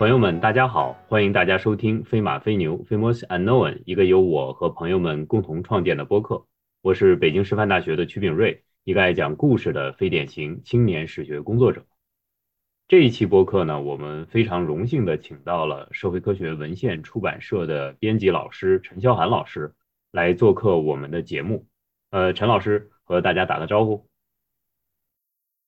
[0.00, 0.94] 朋友们，大家好！
[1.10, 6.46] 欢迎大家收听《飞马飞牛 Famous Unknown》，一个由我和朋友们共同创建的播客。
[6.80, 11.84] 我是北京师范大学的曲炳瑞，一个爱讲故事的非典型青年史学工作者。
[12.88, 19.74] 这一期播客呢，我们非常荣幸的请到了社会科学文献出版社的编辑老师陈霄涵老师
[20.12, 21.66] 来做客我们的节目。
[22.08, 24.06] 呃，陈老师和大家打个招呼。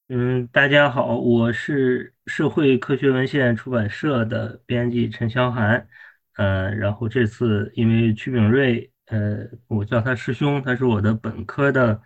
[0.08, 5.86] 嗯，大家好，我是社会科学文献出版社的编辑陈霄涵。
[6.36, 12.00] 呃，然后这次因为曲炳瑞，呃，我叫他师兄，他是我的本科的，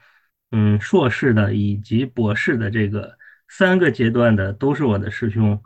[0.50, 3.16] 嗯，硕士的以及博士的这个
[3.48, 5.62] 三个阶段的都是我的师兄，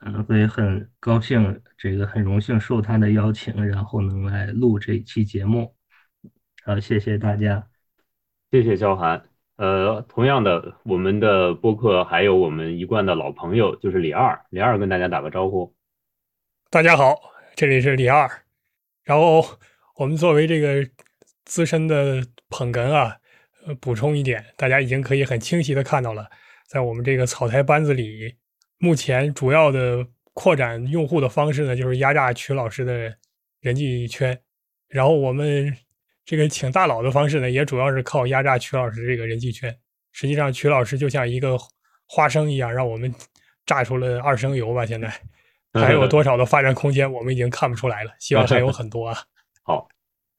[0.00, 5.76] 嗯，所以很高兴，这个很荣幸受他的邀请，然后能来录这一期节目。
[6.64, 7.68] 好，谢谢大家。
[8.50, 9.29] 谢谢肖涵。
[9.60, 14.40] 呃，同样的，我们的播客还有我们一贯的老朋友，就是李二。
[14.48, 15.70] 李二跟大家打个招呼。
[16.70, 17.14] 大家好，
[17.54, 18.26] 这里是李二。
[19.04, 19.44] 然后
[19.96, 20.88] 我们作为这个
[21.44, 23.18] 资深的捧哏啊，
[23.82, 26.30] 补充一点，大家已经可以很清晰的看到了，
[26.66, 28.36] 在我们这个草台班子里，
[28.78, 33.14] 目前主要的扩展用户的方式呢，就是压榨曲老师的
[33.60, 34.40] 人际圈。
[34.88, 35.76] 然后我们。
[36.30, 39.76] 这个请大佬的方式呢，也主要是靠压榨曲老师这个人际圈。
[40.12, 41.58] 实际上，曲老师就像一个
[42.06, 43.12] 花生一样，让我们
[43.66, 44.86] 榨出了二升油吧。
[44.86, 45.12] 现在
[45.74, 48.12] 还有多少的发展空间，我们已经看不出来了。
[48.20, 49.16] 希望还有很多啊。
[49.64, 49.88] 好，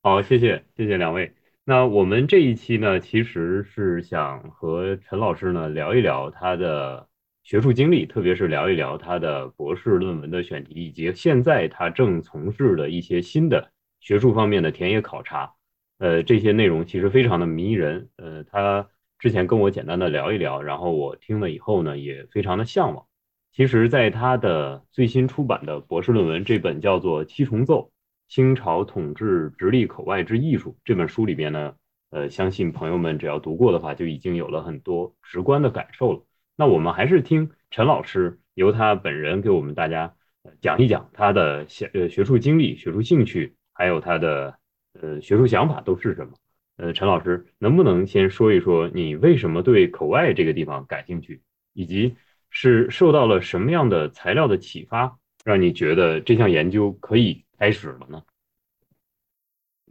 [0.02, 1.34] 好，谢谢，谢谢两位。
[1.66, 7.06] 那我们这一期呢，其实是想和陈老师呢聊一聊他的
[7.44, 13.70] 学术经历，特别是聊一聊他的博士论文的选题，以及现在他正从事的一些新的
[14.00, 15.54] 学术方面的田野考察。
[16.02, 18.10] 呃，这些内容其实非常的迷人。
[18.16, 23.06] 呃，他之前跟我简单的聊一聊，然后我听了以后呢，也非常的向往。
[23.52, 27.92] 其实，在他的最新出版的博士论文这本叫做《七重奏：
[28.28, 31.76] 清朝统治直隶口外之艺术》这本书里边呢，
[32.10, 36.24] 呃，相信朋友们只要读过的话，就已经有了很多直观的感受了。
[36.56, 40.16] 那我们还是听陈老师由他本人给我们大家
[40.62, 44.60] 讲一讲他的学呃学术经历、学术兴趣，还有他的。
[45.02, 46.32] 呃，学术想法都是什么？
[46.78, 51.42] 呃，陈老师能不能先说一说你为什么对口外这个地方感兴趣，
[51.74, 52.16] 以及
[52.50, 58.22] 是受到了什么样的材料的启发，让你觉得这项研究可以开始了呢？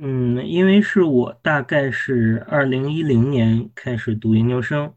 [0.00, 4.94] 嗯，因为是我大概是二零一零年开始读研究生，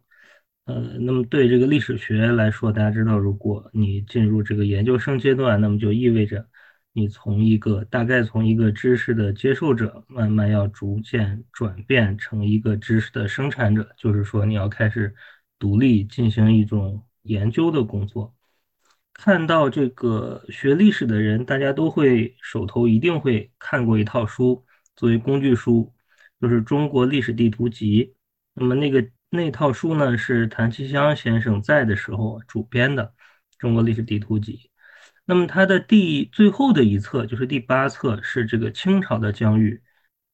[0.65, 6.47] 呃，那么对这个历史学来说，大家知道，如果你进入这个研究生阶段，那么就意味着。
[6.93, 15.13] 你从一个大概从一个知识的接受者，慢慢要逐渐转变成一个知识的生产者，就是说你要开始
[15.57, 18.35] 独立进行一种研究的工作。
[19.11, 24.63] 看到这个学历史的人，大家都会手头一定会看过一套书
[24.95, 25.91] 作为工具书，
[26.39, 28.05] 就是《中国历史地图集》。
[28.53, 33.03] 那么那个那套书呢，是谭其骧先生在的时候主编的
[33.57, 34.57] 《中国历史地图集》。
[35.25, 39.81] 那么它的第最后的一册就是第八册，是这个清朝的疆域。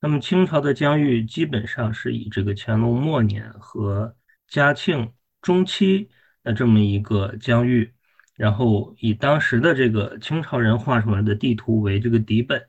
[0.01, 4.15] 那么清朝的疆域基本上是以这个乾隆末年和
[4.47, 5.11] 嘉庆
[5.41, 6.09] 中期
[6.43, 7.93] 的这么一个疆域，
[8.35, 12.61] 然后以当时的这个清朝人画出来的地图为这个底本，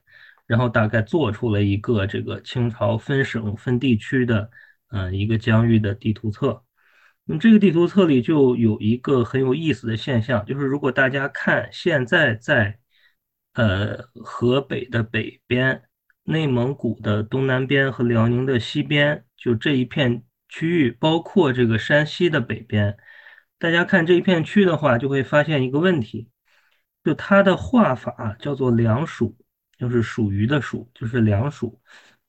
[0.47, 4.51] 然后大概做出了一个这个清朝分省分地区的
[4.89, 6.63] 嗯一个疆域的地图册。
[7.31, 12.77] 那么这个地图册里就有一个很有意思的现象，就是如果大家看现在在
[13.53, 15.81] 呃河北的北边、
[16.25, 22.97] 内蒙古的东南边和辽宁的西边，就这一片区域，包括这个山西的北边，
[23.61, 26.29] 大家看这一片区的话，就会发现一个问题，
[27.05, 29.39] 就它的画法叫做良属，
[29.79, 31.81] 就是属于的属，就是良属。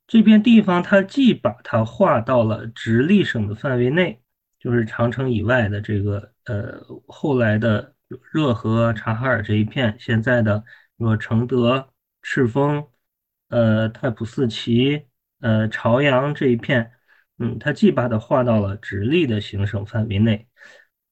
[0.06, 4.21] 这片地方它既把它划到了直隶省的范围内。
[4.62, 7.96] 就是长城以外的这个呃，后来的
[8.32, 10.64] 热河、察哈尔这一片，现在的
[11.00, 11.90] 说承德、
[12.22, 12.88] 赤峰、
[13.50, 15.08] 呃太仆寺旗、
[15.40, 16.92] 呃朝阳这一片，
[17.40, 20.48] 嗯，它既把它划到了直隶的行省范围内，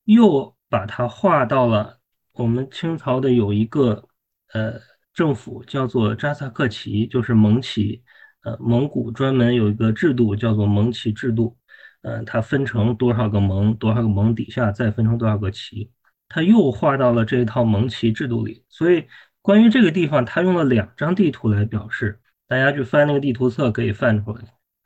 [0.03, 1.99] 又把它划到了
[2.33, 4.07] 我们清朝的有一个
[4.53, 4.79] 呃
[5.11, 8.03] 政府叫做扎萨克旗，就是蒙旗，
[8.43, 11.57] 呃，蒙古专门有一个制度叫做蒙旗制度。
[12.01, 15.91] 嗯，它分成多少个盟，多少个盟底下再分成多少个旗，
[16.27, 18.63] 它又划到了这一套盟旗制度里。
[18.69, 19.05] 所以，
[19.41, 22.19] 关于这个地方，它用了两张地图来表示。
[22.49, 24.41] 大家去翻那个地图册可以翻出来。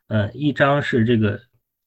[0.08, 1.40] 嗯，一张是这个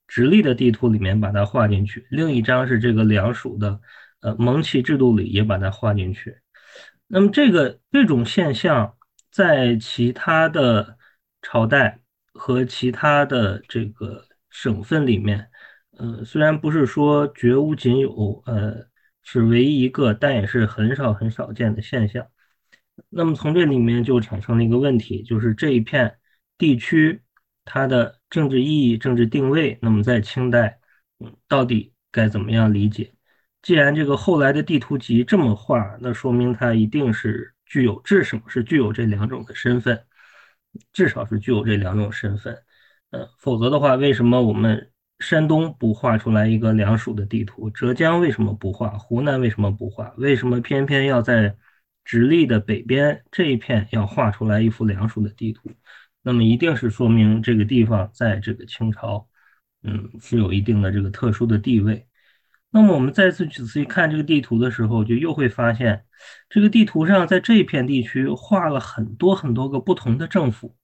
[0.08, 3.80] 直隶的地图里面把它划进去，另一张是这个两属的
[4.22, 6.36] 呃盟旗制度里也把它划进去。
[7.06, 8.98] 那么这个这种现象
[9.30, 10.98] 在其他的
[11.44, 12.00] 朝代
[12.34, 15.50] 和其他的这个省份里面，
[15.98, 18.88] 呃，虽然不是说绝无仅有，呃，
[19.24, 22.28] 是唯一一个，但也是很少很少见的现象。
[23.10, 26.18] 那么从这里面就产生了一个问题，就是这一片
[26.58, 27.22] 地区
[27.66, 30.80] 它的政治意义、政治定位，那么在清代，
[31.48, 33.14] 到底该怎么样理解？
[33.62, 40.06] 既然这个后来的地图集这么画，那说明它一定是具有至少是具有这两种的身份，
[40.94, 42.58] 至少是具有这两种身份。
[43.12, 47.70] 呃，否则的话，为什么我们山东不画出来一个两蜀的地图？
[47.70, 48.90] 浙江为什么不画？
[48.98, 50.14] 湖南为什么不画？
[50.18, 51.56] 为什么偏偏要在
[52.04, 55.72] 直隶的北边这一片要画出来一幅两蜀的地图？
[56.22, 59.28] 那么一定是说明这个地方在这个清朝，
[59.84, 62.06] 嗯，是有一定的这个特殊的地位。
[62.70, 66.04] 那么我们再次仔细看这个地图的时候，就又会发现，
[66.50, 70.76] 这个地图上在这一片地区画了很多很多个不同的政府。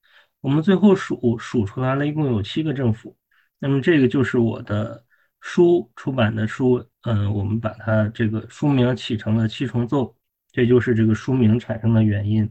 [0.44, 3.16] 我们最后数数出来了，一共有七个政府。
[3.58, 5.02] 那么这个就是我的
[5.40, 10.04] 书出版的书，嗯，我们把它这个书名起成了《七重奏》，
[10.52, 12.50] 这就是这个书名产生的原因。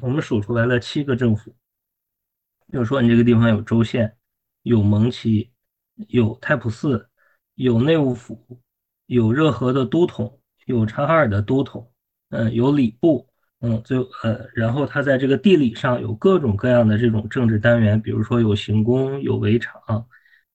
[0.00, 1.54] 我们数出来了七个政府，
[2.72, 4.16] 比如说你这个地方有州县，
[4.62, 5.52] 有蒙旗，
[6.08, 7.08] 有太仆寺。
[7.54, 8.60] 有内务府，
[9.06, 11.92] 有热河的都统，有察哈尔的都统，
[12.30, 13.31] 嗯，有礼部，
[13.64, 20.04] 嗯，就呃，然后它在这个地理上有各种各样的这种政治单元，比如说有行宫，有围场，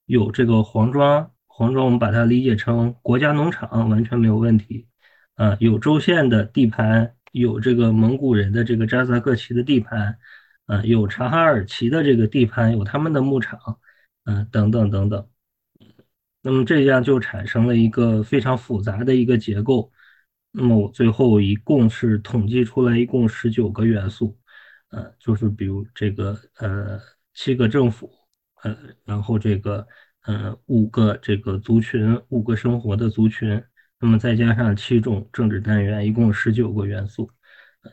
[0.07, 4.87] 有这个黄庄，黄庄我们把它理解成国家农场，完全没有问题，
[5.35, 10.17] 啊，有州县的地盘，有这个蒙古人的这个扎萨克旗的地盘，
[10.65, 13.79] 啊，有察哈尔旗的这个地盘，有他们的牧场，
[14.25, 15.25] 嗯，等等等等。
[16.41, 19.93] 那么这样就产生了一个非常复杂的一个结构。
[20.51, 24.37] 那么我最后一共是统计出来一共十九个元素，
[24.89, 26.99] 呃，就是比如这个呃
[27.33, 28.11] 七个政府，
[28.63, 29.87] 呃，然后这个
[30.25, 33.63] 呃五个这个族群，五个生活的族群，
[33.99, 37.29] 那么再加上七种政治单元，一共十九个元素。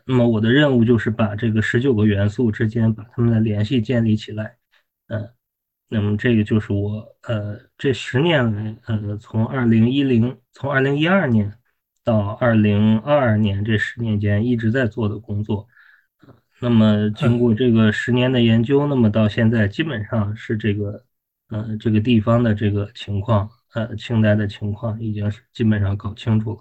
[0.06, 4.56] 那么我的任务就是把这个十九个元素之间把它们的联系建立起来，
[5.08, 5.30] 嗯。
[5.86, 11.56] 那么这个就是我呃这十年来呃从二零一零从二零一二年
[12.04, 15.66] 到二零二二年这十年间一直在做的工作，
[16.60, 21.04] 那么经过这个十年的研究，那么到现在基本上是这个
[21.48, 26.60] 呃这个地方的这个情况呃清代的情况已经是基本上搞清楚了，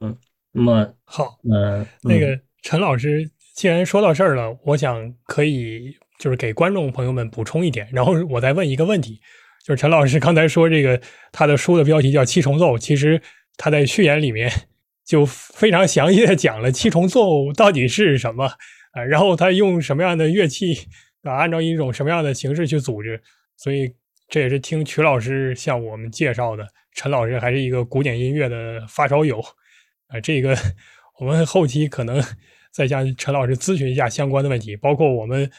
[0.00, 0.16] 嗯，
[0.52, 5.96] 那么好呃那个陈老师既然说到这儿了，我想可以。
[6.20, 9.18] 就是给观众朋友们补充一点，然后我再问一个问题，
[9.64, 11.00] 就是陈老师刚才说这个
[11.32, 13.18] 他的书的标题叫《七重奏》，其实
[13.62, 14.50] 他在序言里面
[15.04, 18.46] 就非常详细的讲了七重奏到底是什么
[18.92, 20.88] 啊，然后他用什么样的乐器
[21.24, 23.22] 啊，按照一种什么样的形式去组织，
[23.58, 23.92] 所以
[24.28, 26.66] 这也是听曲老师向我们介绍的。
[26.94, 29.38] 陈老师还是一个古典音乐的发烧友
[30.06, 30.56] 啊，这个
[31.18, 32.18] 我们后期可能
[32.72, 35.50] 再向陈老师咨询一下相关的问题，包括我们。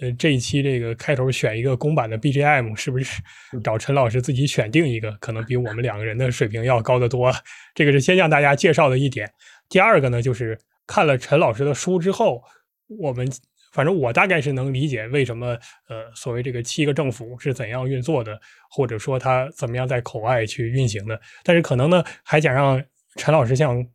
[0.00, 3.22] 呃，这一期这个开头选一个公版的 BGM，是不是
[3.62, 5.12] 找陈老师自己选定一个？
[5.20, 7.32] 可能比我们两个人的水平要高得多。
[7.76, 9.30] 这个是先向大家介绍的一点。
[9.68, 12.42] 第二个呢，就是看了陈老师的书之后，
[12.98, 13.24] 我们
[13.72, 15.56] 反正我大概是能理解为什么
[15.88, 18.36] 呃，所谓这个七个政府是怎样运作的，
[18.70, 21.20] 或者说它怎么样在口外去运行的。
[21.44, 22.82] 但是可能呢，还想让
[23.14, 23.86] 陈老师向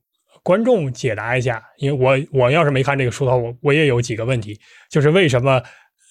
[0.44, 4.58] 观众解答一下，因为我我要是没看这个书的话，我我也有几个问题，
[4.90, 5.62] 就是为什么？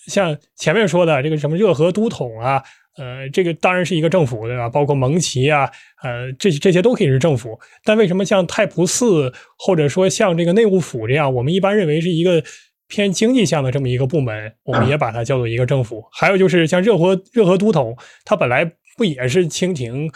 [0.08, 2.60] 像前面说的这个什么热河都统啊，
[2.96, 4.68] 呃，这个当然是一个政府对吧？
[4.68, 5.70] 包括蒙旗啊，
[6.02, 7.56] 呃，这这些都可以是政府。
[7.84, 12.42] 但为什么像太仆寺或者说像这个内务府这样，我们一般认为是一个
[12.88, 16.02] 偏经济向的这么一个部门，我们也把它叫做一个政府？
[16.10, 18.64] 还有就是像热河热河都统，它本来
[18.96, 20.10] 不也是清廷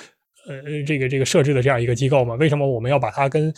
[0.49, 2.35] 呃这个这个设置的这样一个机构吗？
[2.37, 3.53] 为什么我们要把它跟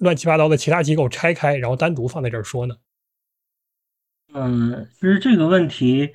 [0.00, 2.74] 乱七八糟的其他机构拆开，然后单独放在这儿说呢？
[4.34, 6.10] 嗯，其实这个问题，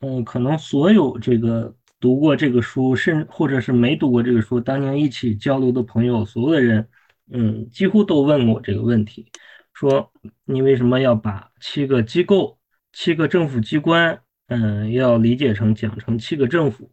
[0.00, 6.88] 嗯，可能所有这个读过这个书，甚或者是没读过这个书，当年一起交流的朋友，所有的人，
[7.30, 9.30] 嗯，几乎都问过这个问题，
[9.72, 10.12] 说
[10.44, 12.58] 你为什么要把七个机构、
[12.92, 16.90] 七个政府机关，嗯，要理解成讲成七个政府？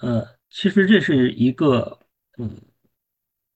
[0.00, 1.98] 呃，其实这是一个，
[2.38, 2.56] 嗯，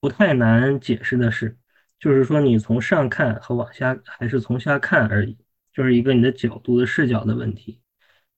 [0.00, 1.57] 不太难解释的事，
[2.00, 5.37] 就是说你从上看和往下，还是从下看而已。
[5.73, 7.81] 就是一个你的角度的视角的问题。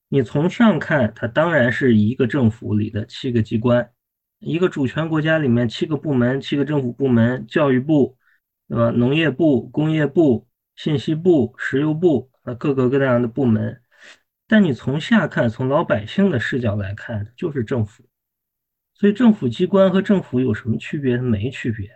[0.09, 3.91] 你从上看，它当然是一个政府里的七个机关，
[4.41, 8.19] 一个主权国家里面七个部门、七个政府部门，教育部，
[8.69, 8.91] 对吧？
[8.91, 10.47] 农业部、工业部、
[10.77, 13.81] 信息部、石油部啊，各个各样的部门。
[14.47, 18.05] 但你从下看，从老百姓的视角来看，就是政府。
[18.93, 21.17] 所以政府机关和政府有什么区别？
[21.17, 21.91] 没区别，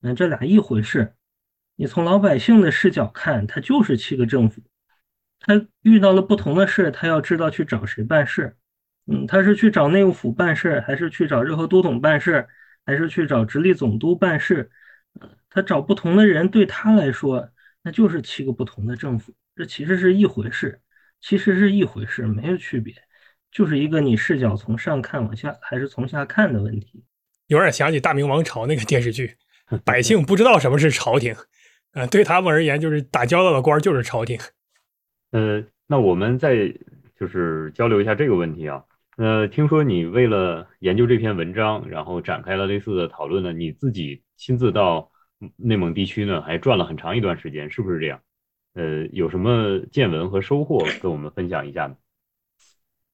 [0.00, 1.14] 嗯，这俩一回事。
[1.76, 4.62] 你从老百姓的视角看，它就是七个政府，
[5.40, 8.56] 他遇到了不同的事，他要知道去找谁办事。
[9.06, 12.46] 嗯，他是去找内务府办事，还是去找热河都统办事，
[12.86, 14.70] 还是去找直隶总督办事？
[15.48, 17.50] 他找不同的人，对他来说，
[17.82, 20.80] 那就是七个不同的政府，这其实是一回事，
[21.20, 22.94] 其实是一回事，没有区别，
[23.50, 27.02] 就是一个你视角从上看往下，还是从下看的问题。
[27.48, 29.36] 有点想起大明王朝那个电视剧，
[29.84, 31.34] 百姓不知道什么是朝廷，
[31.94, 34.38] 呃，对他们而言，就是打交道的官就是朝廷。
[35.32, 36.74] 呃，那我们再
[37.18, 38.84] 就是交流一下这个问题啊。
[39.16, 43.52] 呃，听说你为了研究这篇文章，然后展开了类似的讨论呢？
[43.52, 45.10] 你自己亲自到
[45.56, 48.20] 内蒙地区呢，还转了很长一段时间，是不是这样？
[48.74, 51.96] 呃，有什么见闻和收获跟我们分享一下呢？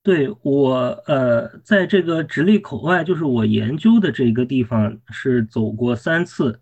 [0.02, 0.74] 对我，
[1.06, 6.60] 呃，在这个直隶口外，就是我研究的这个地方，是走过三次，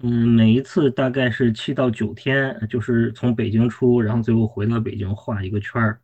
[0.00, 6.00] 嗯，每一次大概是七到九天，就是从北京出，然后最后回到北京画一个圈儿。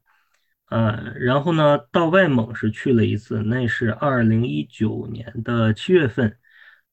[0.66, 6.36] 呃，然后呢，到外蒙是去了一次，那是二零一九年的七月份，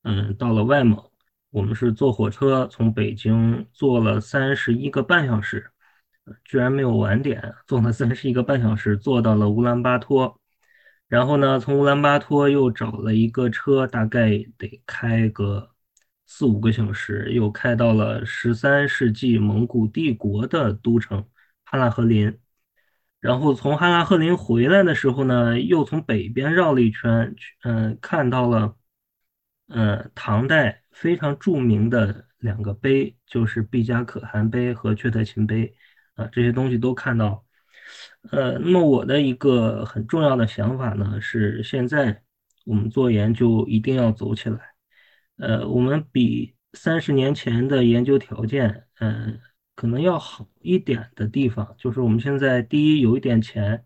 [0.03, 1.03] 嗯，到了外蒙，
[1.49, 5.71] 我们是坐火车从北京坐了三十一个半小时，
[6.43, 10.39] 居然没有晚点，坐了三十一个半小时，坐到了乌兰巴托，
[11.07, 15.70] 然后呢，从乌兰巴托又找了一个车，大概得开个
[16.33, 21.27] 四五个小时，又开到了十三世纪蒙古帝国的都城
[21.65, 22.39] 哈拉和林。
[23.19, 28.77] 然后从哈拉赫林回来的时候呢，又从北边绕了一圈，嗯，看到了，
[29.67, 35.75] 嗯，唐代非常著名的两个碑，就是毕加可汗碑和阙特勤碑，
[36.15, 37.45] 啊，这些东西都看到。
[38.31, 42.23] 呃，那么我的一个很重要的想法呢，是现在
[42.65, 44.70] 我们做研究一定要走起来。
[45.41, 49.39] 呃，我们比三十年前的研究条件，嗯。
[49.73, 53.83] 可能要好一点的地方，就是我们现在第一有一点钱，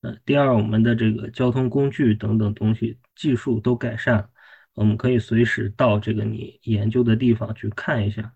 [0.00, 4.30] 呃，第二我们的这个交通工具等等东西技术都改善，
[4.72, 8.32] 我们可以随时到这个你研究的地方去看一下，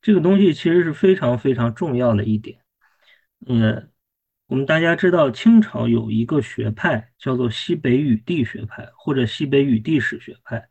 [0.00, 2.60] 这个东西其实是非常非常重要的一点。
[3.46, 3.90] 嗯，
[4.46, 10.68] 我们大家知道清朝有一个学派叫做西北语地学派或者西北语地史学派，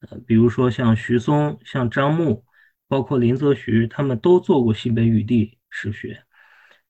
[0.00, 2.44] 呃，比如说像徐松、像张牧。
[2.88, 6.22] 包括林则徐，他们都做过西北语地史学。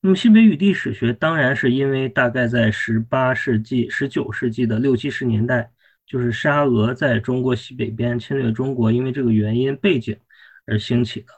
[0.02, 5.72] 那么，西北语地史学当然是因为大概在十八世纪、十九世纪的六七十年代，
[6.04, 10.14] 就是沙俄在中国西北边侵略中国，因为这个原因背景
[10.66, 11.28] 而兴起的。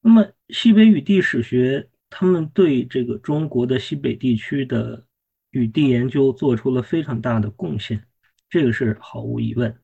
[0.00, 5.06] 那么，西北语地史学他们对这个中国的西北地区的
[5.50, 8.02] 语地研究做出了非常大的贡献，
[8.50, 9.78] 这个是毫无疑问。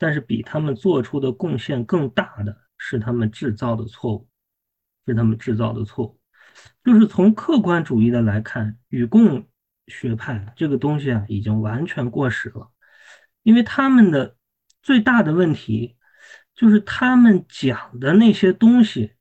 [0.00, 2.56] 但是，比他们做出的贡献更大的。
[2.82, 4.26] 是他们制造的错误，
[5.06, 6.18] 是他们制造的错误。
[6.82, 9.46] 就是从客观主义的来看，与共
[9.88, 12.72] 学派这个东西啊，已经完全过时了。
[13.42, 14.34] 因为他们的
[14.82, 15.98] 最大的问题，
[16.54, 19.12] 就是他们讲的那些东西，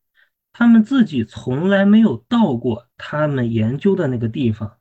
[0.53, 4.77] 他们自己从来没有到过他们研究的那个地方，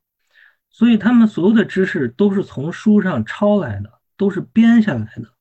[0.70, 5.34] 所以他们所有的知识都是从书上抄来的，都是编下来的。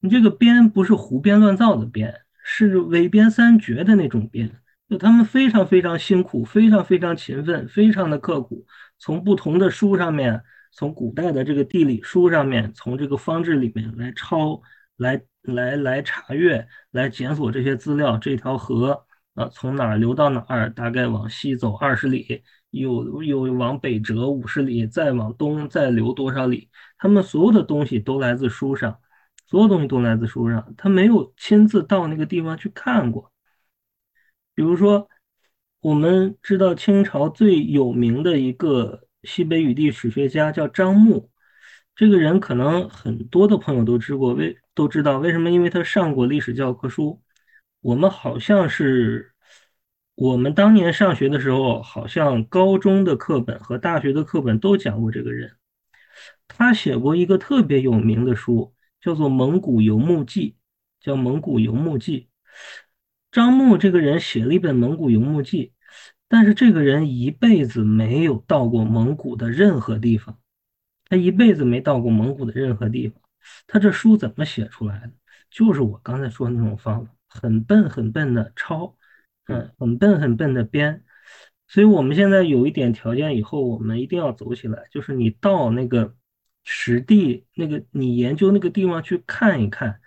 [0.00, 2.14] 你这个编不是胡编乱造的编。
[2.48, 4.48] 是伪编三绝的那种编，
[4.88, 8.64] 就他们非常非常辛苦，非常非常勤奋，非常的刻苦，
[9.00, 14.62] 从不同的书上面，从古代的这个地理书上面，从这个方志里面来抄，
[14.96, 18.16] 来来来查阅，来检索这些资料。
[18.16, 26.70] 这条河啊，从哪儿流到哪儿，大概往西走二十里，又又往北折五十里，再往东再流多少里？
[26.96, 28.96] 他们所有的东西都来自书上。
[29.46, 33.32] 所有东西都来自书上，他没有亲自到那个地方去看过。
[34.54, 35.08] 比如说，
[35.80, 41.30] 我们知道清朝最有名的一个西北语地史学家叫张牧，
[41.94, 45.50] 这个人可能很多的朋友都知过，为都知道为什么？
[45.50, 47.22] 因为他上过历史教科书。
[47.80, 49.32] 我们好像是
[50.16, 55.56] 我们当年上学的时候，好像高中的课本和大学的课本都讲过这个人。
[56.48, 58.74] 他写过一个特别有名的书。
[59.06, 60.56] 叫做《蒙古游牧记》，
[61.04, 62.22] 叫《蒙古游牧记》。
[63.30, 65.66] 张牧这个人写了一本《蒙古游牧记》，
[66.26, 70.36] 但是这个人一辈子没有到过蒙古的任何地方，
[71.04, 73.22] 他一辈子没到过蒙古的任何地方。
[73.68, 75.12] 他这书怎么写出来的？
[75.50, 78.96] 就是我刚才说的那种方法，很笨很笨的抄，
[79.46, 81.04] 嗯，很笨很笨的编。
[81.68, 86.12] 所以我们现在有一点条件，以后我们一定要走起来，就是你到那个
[86.66, 90.00] 实地，那个你研究那个地方去看一看，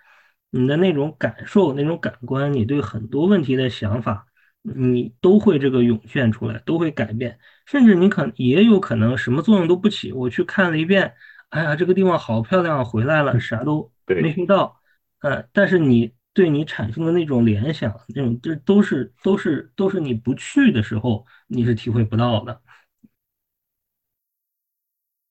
[0.50, 4.26] 你的那种感受、那种感官，你对很多问题的想法，
[4.62, 10.12] 你都会这个涌现出来，都会改变，甚至你可也有可能什么作用都不起。
[10.12, 11.14] 我去看了一遍，
[11.48, 14.80] 哎呀，这个地方好漂亮，回来了啥都 没学到，
[15.20, 16.14] 呃，但是你。
[16.32, 22.62] 对你产生的那种联想，那种这都是都是都是你不去的时候你是体会不到的。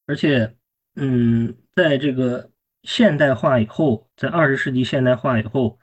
[0.06, 0.56] 而且，
[1.00, 2.52] 嗯，在这个
[2.84, 5.80] 现代化以后，在二十世纪现代化以后，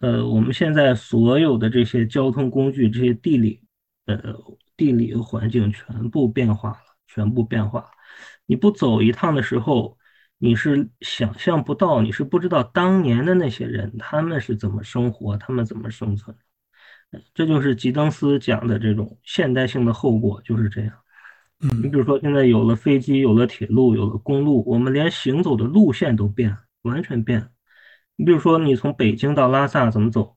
[0.00, 3.62] 呃，我们现在所有的这些交通工具、这些地理，
[4.06, 4.34] 呃，
[4.76, 7.88] 地理环境全部变化了，全部变化。
[8.46, 9.96] 你不走一趟的时候。
[10.40, 16.36] 你是想象不到，你是不知道当年的那些人他们是怎么生活，他们怎么生存。
[17.34, 20.92] 这就是吉登斯讲的这种现代性的后果，就是这样。
[21.60, 27.48] 嗯，你比如说现在有了飞机，有了铁路，有了公路，我们连行走的路线都变了，完全变了。
[28.16, 30.36] 你比如说你从北京到拉萨怎么走？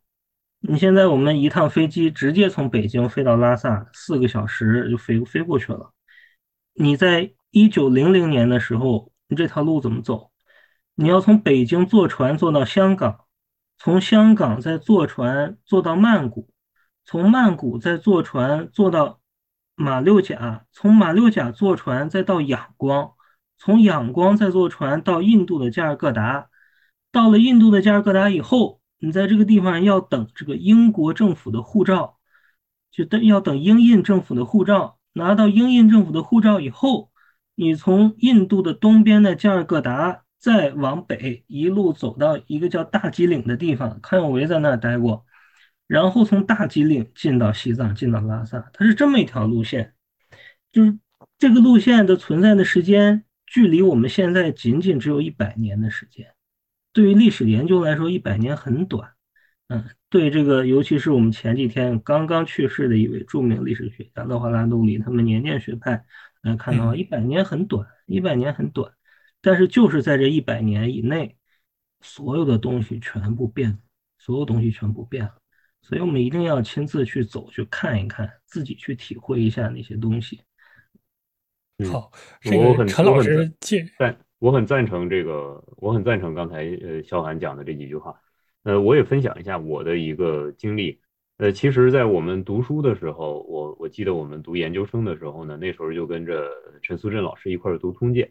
[0.59, 5.91] 你现在我们一趟飞机直接从北京飞到拉萨，四个小时就飞飞过去了。
[6.73, 9.09] 你在一九零零年的时候。
[9.31, 10.29] 你这条路怎么走？
[10.93, 13.21] 你要从北京坐船坐到香港，
[13.77, 16.49] 从香港再坐船坐到曼谷，
[17.05, 19.20] 从曼谷再坐船坐到
[19.81, 23.13] 马六甲，从马六甲坐船再到仰光，
[23.57, 26.49] 从仰光再坐船到印度的加尔各答。
[27.11, 32.19] 到了印度的加尔各答以后，你在这个地方要等这个英国政府的护照，
[32.91, 37.09] 就等要等英印政府的护照，拿到英印政府的护照以后。
[37.53, 45.25] 你从印度的东边的加尔各答再往北一路走到一个叫大吉岭的地方，康有为在那儿待过，
[45.91, 49.93] 然后从大吉岭进到西藏，进到拉萨，它是这么一条路线，
[50.71, 50.97] 就是
[51.37, 56.33] 这个路线的存在的时间距离我们现在仅仅只有一百年的时间，
[56.93, 59.11] 对于历史研究来说，一百年很短，
[59.67, 66.05] 嗯，对这个，尤其是我们前几天刚刚去世的一位著名历史学家勒华拉杜里，他们年鉴学派。
[66.41, 68.93] 来看到一百年很短，一百年很短，
[69.41, 71.35] 但是就是在这一百年以内，
[71.99, 73.77] 所有的东西全部变，
[74.17, 75.35] 所有东西全部变了，
[75.81, 80.41] 所以我们一定要亲自去走，去看一看，自己去体会一下那些东西。
[81.91, 82.11] 好，
[82.55, 88.15] 我很陈老师介，赞，我很赞成这个，我很赞成刚才呃肖涵讲的这几句话，
[88.63, 91.01] 呃，我也分享一下我的一个经历。
[91.37, 96.47] 呃，其实，在我们读书的时候，我我记得我们读研究生的时候呢，那时候就跟着
[96.83, 98.27] 陈苏振老师一块儿读《通鉴》。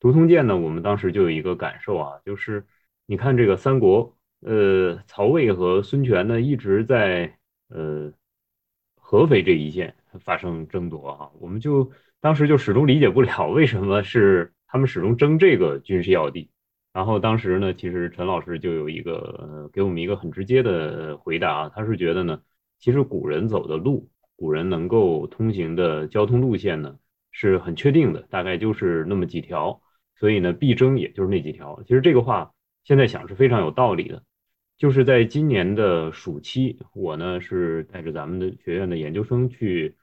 [0.00, 2.66] 读《通鉴》呢，我们当时就有一个感受啊，就是
[3.04, 7.36] 你看这个三国，呃，曹魏和孙权呢一直在
[7.68, 8.12] 呃
[8.94, 16.50] 合肥这一线发生争夺哈，我们就当时就始终理解不了为什么是他们始终争这个军事要地。
[16.92, 22.40] 然后当时呢，其实陈老师就有一个给我们一个很直接的回答啊，他是觉得呢，
[22.80, 26.96] 其实古人走的路，古人能够通行的交通路线呢，
[27.30, 29.80] 是很确定的，大概就是那么几条，
[30.16, 31.80] 所以呢，必争也就是那几条。
[31.84, 32.50] 其实这个话
[32.82, 34.24] 现在想是非常有道理的，
[34.80, 39.94] 就是在今年的暑期，我呢是带着咱们的学院的研究生去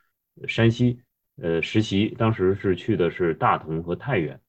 [0.48, 1.00] 山西
[1.42, 4.40] 呃实习，当时是去的是大同和太原。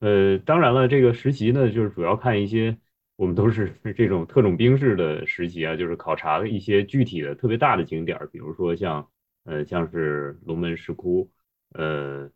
[0.00, 2.78] 呃，当然了，这个实习呢，就是主要看一些，
[3.16, 9.06] 我们都是 这种特种兵式的实习啊，就是考察一些具体的、特别大的景点，比如说像，
[9.44, 11.30] 呃，像是龙门石窟，
[11.74, 12.30] 呃，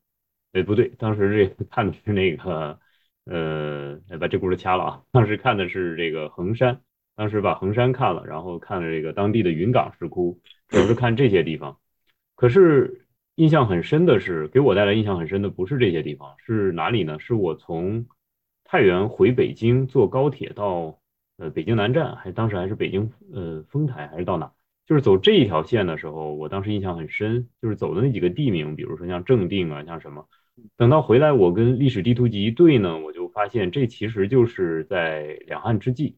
[0.53, 2.79] 哎，不对，当时这看的是那个，
[3.25, 6.83] 呃，把这轱辘掐了啊，当时看的是这个衡山，
[7.19, 11.77] 当时把衡山看了，然后看了这个当地的云冈石窟，主要是看这些地方，
[12.37, 13.05] 可是。
[13.39, 17.21] 印象很深的是，给我带来印象很深的不是这些地方，是哪里呢？
[17.21, 18.05] 是我从
[18.65, 20.99] 太原回北京坐高铁到
[21.37, 24.51] 呃北京南站，还当时还是北京呃丰台还是到哪？
[24.89, 30.27] 就是走这一条线的时候，我当时印象很深，就是走的那几个地名，比如说像正定啊，像什么。
[30.77, 36.17] 等到回来，我跟历史地图集一对呢，我就发现这其实就是在两汉之际，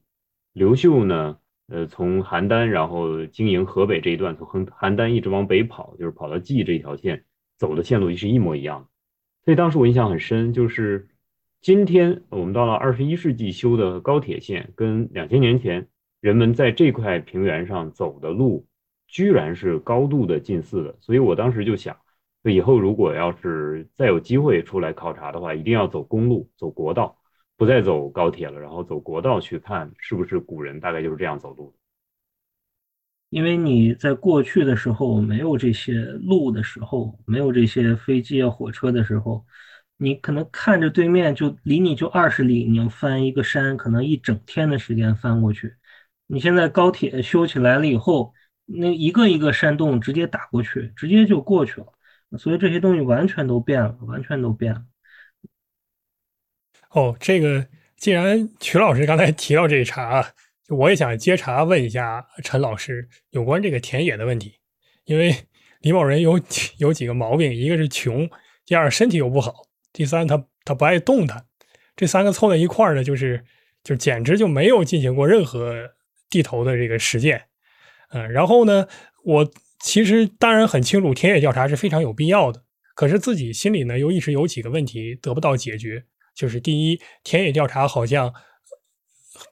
[0.52, 1.36] 刘秀呢。
[1.72, 7.24] 呃，从邯郸，然后经营河北这一段，从邯邯郸一直往北跑，就是跑到蓟这一条线
[7.58, 8.88] 走的线路是一模一样的。
[9.44, 11.08] 所以当时我印象很深，就是
[11.60, 15.86] 今天我们到了二十一世纪修的高铁线，跟两千年前
[16.20, 18.66] 人们在这块平原上走的路，
[19.06, 20.96] 居然是高度的近似的。
[20.98, 21.96] 所以我当时就想，
[22.42, 27.16] 以后如果要是再有机会出来考察的话，一定要走公路，走国道。
[27.60, 31.74] 不再走高铁了，然后走国道去看是不是古人大概就是这样走路
[33.28, 39.44] 因为你在过去的时候没有这些路的时候，没有这些飞机啊、火车的时候，
[39.98, 45.74] 你可能看着对面就离你就二十里，你要翻一个山，可能一整天的时间翻过去。
[46.28, 48.32] 你现在高铁修起来了以后，
[48.64, 51.92] 那一个一个山洞直接打过去，直接就过去了。
[52.38, 54.82] 所以这些东西完全都变了，完全都变了。
[56.90, 60.32] 哦，这个既然曲老师刚才提到这一茬啊。
[60.68, 64.54] 我也想接茬问一下陈老师有关这个田野的问题，
[65.04, 65.34] 因为
[65.80, 66.40] 李某人有
[66.78, 68.30] 有几个毛病，一个是穷，
[68.64, 69.52] 第二身体又不好，
[69.92, 71.44] 第三他他不爱动弹，
[71.96, 73.44] 这三个凑在一块儿呢，就是
[73.82, 75.74] 就简直就没有进行过任何
[76.28, 77.46] 地头的这个实践，
[78.12, 78.86] 嗯，然后呢，
[79.24, 79.50] 我
[79.80, 82.62] 其实当然很清楚田野调查是非常有必要的，
[82.94, 86.04] 可是自己心里呢又一直有几个问题得不到解决，
[86.40, 88.32] 就是第一，田野调查好像。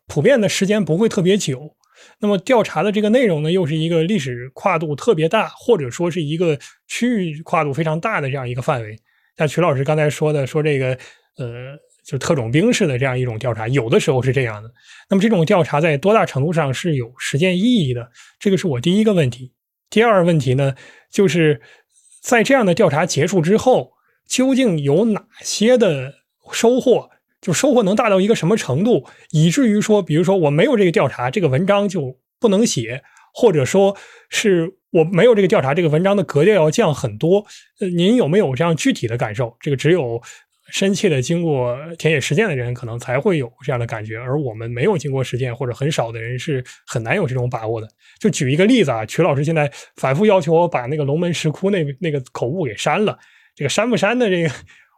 [0.06, 1.74] 普遍的时间不会特别久，
[2.20, 8.98] 那么调查的这个内容呢，又是一个历史跨度特别大，或者说是一个区域跨度非常大的这样一个范围。
[9.36, 10.98] 像曲老师刚才说的，说这个
[11.38, 14.70] 呃，就特种兵式的这样一种调查，有的时候是这样的。
[15.08, 18.10] 那么这种调查在多大程度上是有实践意义的？
[18.38, 19.52] 这个是我第一个问题。
[19.88, 20.74] 第二问题呢，
[21.10, 21.60] 就是
[22.22, 23.92] 在这样的调查结束之后，
[24.26, 26.14] 究竟有哪些的
[26.52, 27.10] 收获？
[27.40, 33.00] 就收获能大到一个什么程度，以至于说，比如说我没有这个调查，这个文章就不能写，
[33.32, 33.96] 或者说
[34.28, 37.46] 是我没有这个调查，这个文章的格调要降很多。
[37.78, 39.56] 呃，您有没有这样具体的感受？
[39.60, 40.20] 这个只有
[40.72, 47.86] 深切的经过田野实践的人可能才会有这样的感觉，而我们没有经过实践或者很少的人是很难有这种把握的。
[48.18, 53.16] 就举一个例子啊，曲老师现在反复要求我把那个龙门石窟那那个口误给删了，
[53.54, 54.50] 这个删不删的这个。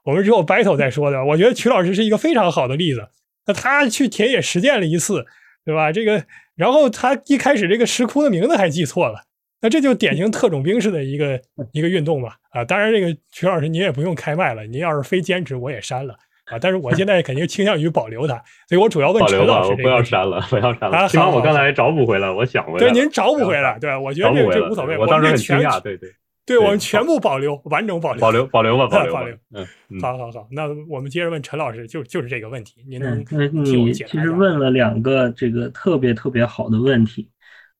[0.04, 3.08] 我们只有 battle 再说的，我觉得曲老师是一个非常好的例子。
[3.46, 5.24] 那他去田野实践了一次，
[5.64, 5.90] 对吧？
[5.90, 6.24] 这个，
[6.56, 9.22] 然后他一开始这个石窟的名字还记错了，
[9.60, 11.40] 那这就典型特种兵式的一个
[11.72, 12.32] 一个运动嘛。
[12.50, 16.14] 啊，当然这个曲老师您也不用开麦了，您要是非坚持，我也删了
[16.46, 16.58] 啊。
[16.60, 18.34] 但是我现在肯定倾向于保留它，
[18.68, 21.08] 所以我主要问陈老师，不要删了，不要删了。
[21.08, 22.78] 起码我刚才找补回来，我想回来。
[22.78, 24.98] 对，您找补回来，对，我觉得这这无所谓。
[24.98, 26.10] 我当时很惊讶，对对。
[26.50, 29.36] 对我们全部保留，完整保留，保留，保留吧，保留， 保留。
[29.54, 33.20] 嗯，好好好，那我们接着问陈老师，就就是这个问题，您能
[33.52, 37.30] 你其实问了两个这个特别特别好的问题，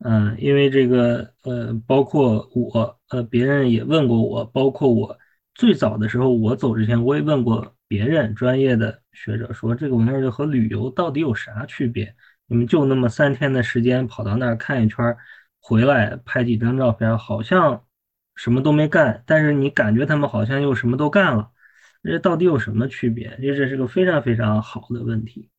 [0.05, 5.19] 嗯，因为这个呃，包括我呃，别人也问过我，包括我
[5.57, 12.15] 最早的时候，我走之前我也问过别人专业的学者，说这个玩意儿和旅游到底有啥区别？
[12.47, 15.17] 你们就那么三天的时间跑到那儿看一圈，
[15.61, 17.83] 回来拍几张照片，好像。
[18.43, 21.51] 什么都没干，但是你感觉他们好像又什么都干了，
[22.03, 23.29] 这到底有什么区别？
[23.43, 25.51] 这这是个非常非常好的问题。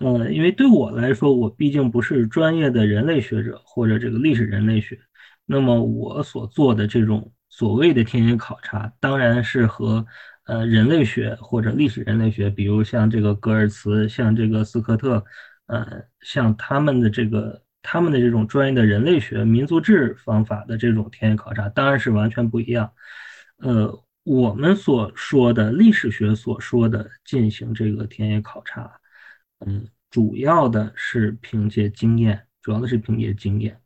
[0.00, 4.98] 呃，因为对我来说，我毕竟不是专业的人类学者或者这个历史人类学，
[5.44, 10.06] 那么我所做的这种所谓的田野考察，当然是和
[10.46, 15.22] 呃人类学或者历史人类学，比如像这个格尔茨，像这个斯科特，
[15.66, 17.62] 呃，像他们的这个。
[17.86, 22.90] 他们的这种专业的人类学、民族志方法的这种田野考察，当然是完全不一样。
[23.58, 28.90] 呃，我们所说的历史学所说的进行这个田野考察，
[29.66, 33.78] 嗯，主要的是凭借经验，主要的是凭借经验。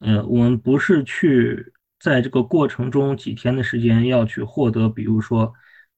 [0.00, 5.50] 呃，我们不是去在这个过程中几天的时间要去获得，比如说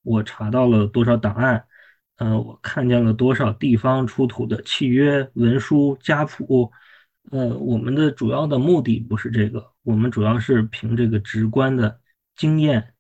[0.03, 1.65] 我查到了多少档案，
[2.19, 6.71] 呃，我看见了多少地方出土的契约、文书、家谱。
[7.31, 12.01] 呃，我们的主要的目的不是这个，我们主要是凭这个直观的
[12.37, 12.95] 经验，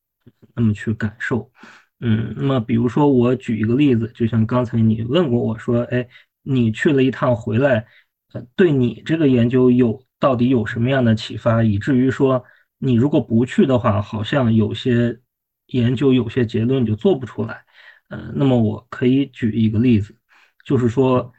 [0.54, 1.50] 那么去感受。
[2.00, 6.06] 嗯，那么比如说我举一个例子，就像刚才你问过我说，哎，
[6.42, 7.86] 你去了一趟回来，
[8.34, 12.44] 呃，对你这个研究有到底有什么样的启发，以至于说
[12.76, 15.18] 你如果不去的话，好像有些
[15.68, 17.64] 研究有些结论就做不出来。
[18.08, 20.14] 呃，那么我可以举一个例子，
[20.66, 21.32] 就是说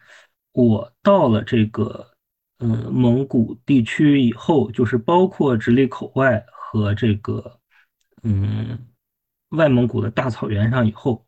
[0.53, 2.07] 我到了这个。
[2.59, 7.59] 嗯，蒙古地区以后就是包括直隶口外和这个
[8.21, 8.87] 嗯
[9.49, 11.25] 外蒙古的大草原上以后，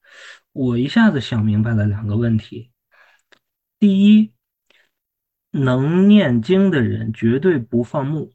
[0.52, 2.72] 我一下子想明白了两个问题。
[3.80, 4.34] 第一，
[5.52, 8.34] 能念经的人绝对不放牧，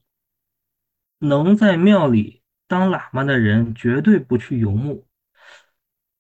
[1.19, 5.07] 能在庙里当喇嘛的人绝对不去游牧，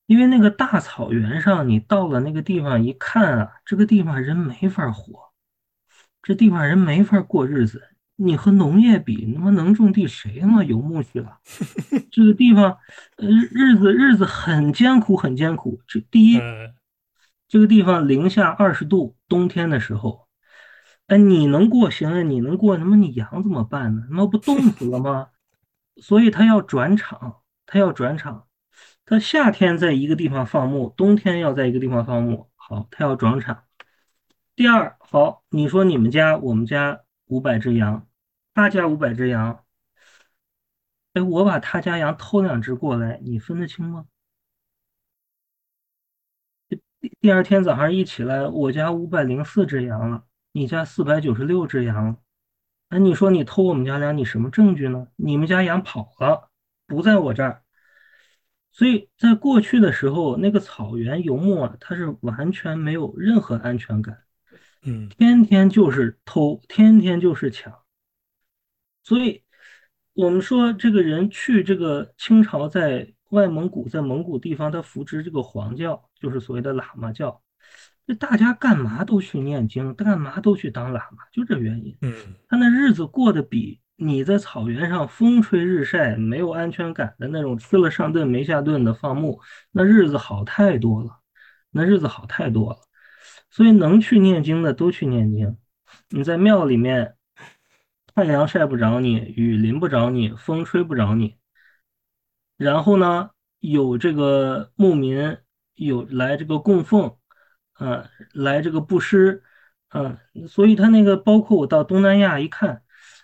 [0.04, 5.25] 因为那个大草原上，你到了那个地方一看啊，这个地方人没法活。
[6.26, 7.80] 这地方人没法过日子，
[8.16, 11.38] 你和农业比，他妈能种地谁他妈游牧去了？
[12.10, 12.76] 这个地方，
[13.18, 15.80] 呃，日子日子很艰苦，很艰苦。
[15.86, 16.40] 这第一，
[17.46, 20.26] 这个地方零下二十度，冬天的时候，
[21.06, 24.02] 哎，你能过行啊，你能过，那么你羊怎么办呢？
[24.10, 25.28] 那不冻死了吗？
[26.02, 27.36] 所以他要转场，
[27.66, 28.46] 他要转场。
[29.04, 32.48] 他夏天在一个地方放牧，冬天要在一个地方放牧。
[32.56, 33.62] 好，他要转场。
[34.56, 38.08] 第二，好，你说你们家，我们家五百只羊，
[38.54, 39.62] 他家五百只羊。
[41.12, 44.06] 哎，我把他家羊偷两只过来，你分得清吗？
[47.20, 52.16] 第二天早上一起来，我家五百零四只羊了，你家四百九十六只羊。
[52.88, 55.08] 哎，你说你偷我们家羊，你什么证据呢？
[55.16, 56.48] 你们家羊跑了，
[56.86, 57.62] 不在我这儿。
[58.72, 64.22] 所以在过去的时候，那个草原游牧啊，它是完全没有任何安全感，
[64.84, 67.72] 嗯天天就是偷，天天就是抢。
[69.02, 69.42] 所以，
[70.14, 77.42] 我们说这个人去这个清朝在外蒙古，在蒙古地方，他扶植这个黄教，就是所谓的喇嘛教。
[78.06, 81.96] 这大家干嘛都去念经，干嘛都去当喇嘛，就这原因。
[82.02, 82.14] 嗯
[82.48, 89.40] 他那日子过得比你在草原上风吹日晒、没有安全感的那种吃了上顿没下顿的放牧，
[89.72, 91.18] 那日子好太多了，
[91.70, 92.78] 那日子好太多了。
[93.56, 95.56] 所以能去念经的都去念经。
[96.10, 97.16] 你在庙里面，
[98.14, 101.38] 太阳晒不着你，雨淋不着你，风吹不着你。
[102.58, 105.38] 然后呢，有这个牧民
[105.74, 107.16] 有来这个供奉，
[107.72, 109.42] 啊，来这个布施，
[109.88, 112.82] 嗯，所以他那个包括我到东南亚一看，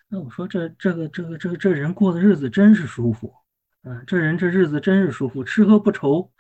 [0.09, 3.35] 那我说这这个这个这个这人过的日子真是舒服，
[3.83, 6.33] 嗯，这人这日子真是舒服，吃喝不愁，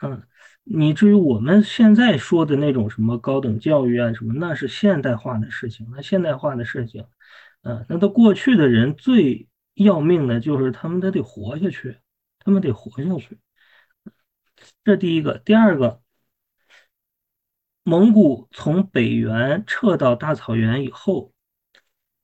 [0.00, 0.22] 嗯，
[0.64, 7.06] 你至于我们现在说的那种什么高等教育啊什么，那是现代化的事情，那现代化的事情，
[7.62, 11.98] 啊，那他过去的人最要命的就是他们他得活下去。
[12.44, 13.38] 他们得活下去，
[14.82, 15.38] 这第一个。
[15.38, 16.02] 第二个，
[17.84, 21.32] 蒙古从北原撤到大草原以后，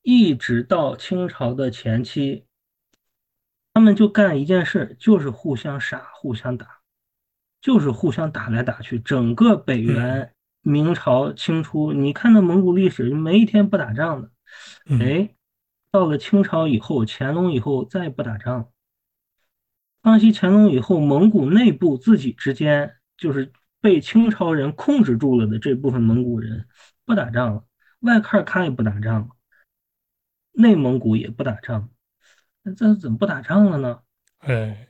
[0.03, 2.47] 一直到清朝的前期，
[3.73, 6.78] 他们就干一件事，就是互相杀、互相打，
[7.61, 8.99] 就是互相打来打去。
[8.99, 14.31] 整个北元、明朝、清初，你看那蒙古历史，没一天不打仗的。
[14.87, 15.35] 嗯哎，
[15.91, 18.71] 到了清朝以后，乾隆以后再也不打仗。
[20.03, 26.67] 康熙、乾隆以后，蒙古内部自己之间就是被清朝人控制住了的这部分蒙古人
[27.05, 27.65] 不打仗了，
[28.01, 29.29] 外喀尔喀也不打仗了，
[30.53, 31.91] 内蒙古也不打仗，
[32.63, 34.01] 那这怎么不打仗了呢？
[34.39, 34.89] 哎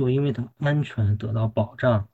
[0.00, 2.08] 就因为他安全得到保障。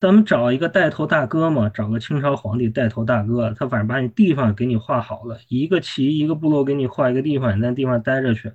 [0.00, 8.52] 咱们找一个带头大哥嘛，找个清朝皇帝带头大哥，他反正把你地方给你划好了，一个旗一个部落给你划一个地方，你在地方待着去。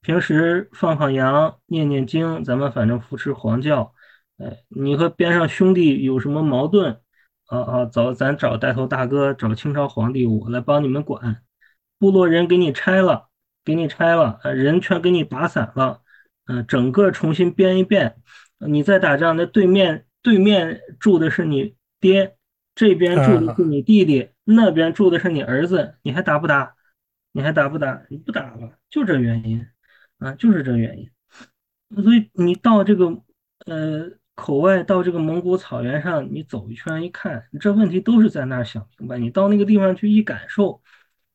[0.00, 3.92] 平时放放羊、念念经，咱们反正扶持黄教。
[4.38, 7.00] 哎，你和边上兄弟有什么矛盾？
[7.46, 11.42] 啊啊，找咱找带头大哥，找清朝皇帝，我来帮你们管。
[11.98, 13.28] 部落人给你拆了，
[13.64, 16.02] 给你拆了，人全给你打散了，
[16.48, 18.16] 嗯、整个重新编一遍。
[18.58, 22.34] 你再打仗，那对面对面住的是你爹，
[22.74, 26.74] 这边住的是你弟弟，那边住的是你儿子，你还打不打？
[27.30, 28.02] 你还打不打？
[28.08, 29.64] 你不打了，就这原因。
[30.18, 31.08] 啊，就是这原因。
[32.02, 33.06] 所以你到这个
[33.66, 39.18] 呃口外，到这个蒙古草原上，你走一圈一看，这问题都是在那儿想明白。
[39.18, 40.82] 你到那个地方去一感受，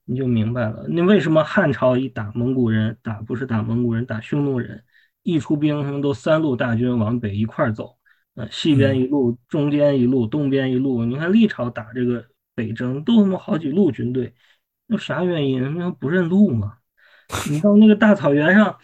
[0.03, 0.85] 你就明白了。
[0.89, 4.83] 那为什么汉朝一打蒙古人，打不是打蒙古人，打匈奴人，
[5.23, 7.97] 一出兵，他们都三路大军往北一块儿走，
[8.35, 11.03] 呃，西边一路，中间一路，东边一路。
[11.05, 14.33] 你看历朝打这个北征，都他妈好几路军队，
[14.87, 15.77] 那啥原因？
[15.77, 16.73] 那不认路吗？
[17.49, 18.77] 你到那个大草原上，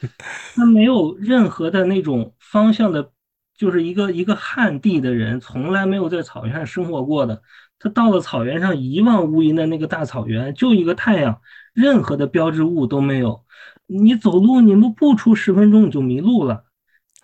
[0.55, 3.11] 他没有任何的那种方向的，
[3.55, 7.41] 就是一个一个旱地的人，从来没有在草原上生活过的。
[7.77, 11.41] 他到了草原上，一望无垠的那个大草原，就一个太阳，
[11.73, 13.43] 任何的标志物都没有。
[13.85, 16.63] 你走路，你都不出十分钟你就迷路了，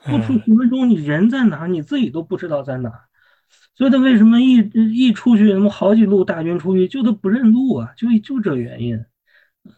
[0.03, 3.01] 不出嗯十分钟你人在哪儿，你自己都不知道在哪儿。
[3.75, 4.57] 所以他为什么一
[4.93, 9.05] 一出去，那么好几路大军出去，就他不认路啊，就就这原因。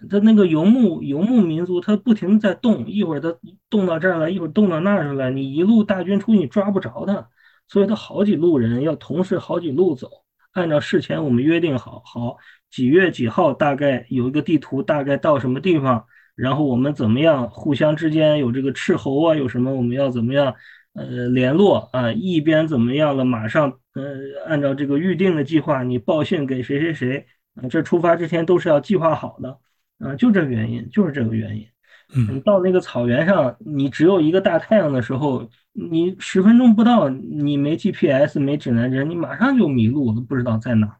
[0.10, 3.36] 他那个游牧游牧民族，他不停地在动，一会儿他
[3.70, 7.28] 动到这儿了，一会儿动到那儿去了，你一路大军出去，你抓不着他，
[7.68, 10.10] 所以他好几路人要同时好几路走，
[10.52, 12.38] 按照事前我们约定好，好
[12.70, 20.54] 几月几号大概有一个地图，大概到什么地方，然后我们怎么样互相之间有这个斥候啊，有什么我们要怎么样
[20.94, 24.04] 呃联络啊，一边怎么样了，马上呃
[24.48, 27.26] 按照这个预定的计划，你报信给谁谁谁
[27.56, 29.60] 啊，这出发之前都是要计划好的。
[30.00, 31.66] 啊，就这原因，就是这个原因。
[32.14, 40.94] 你嗯到那个草原上，你只有一个大太阳的时候，你十分钟不到，你没 GPS，没指南针，你马上就迷路了，不知道在哪儿。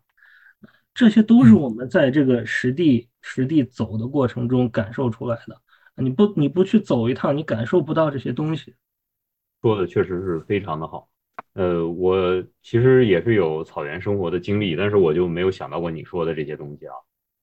[0.98, 5.56] 这些都是我们在这个实地实地走的过程中感受出来的。
[6.02, 8.74] 你不你不去走一趟，你感受不到这些东西。
[9.62, 11.08] 说的确实是非常的好。
[11.54, 16.96] 呃，我其实也是有草原生活的经历，但是我就没有想到过你说的这些东西啊。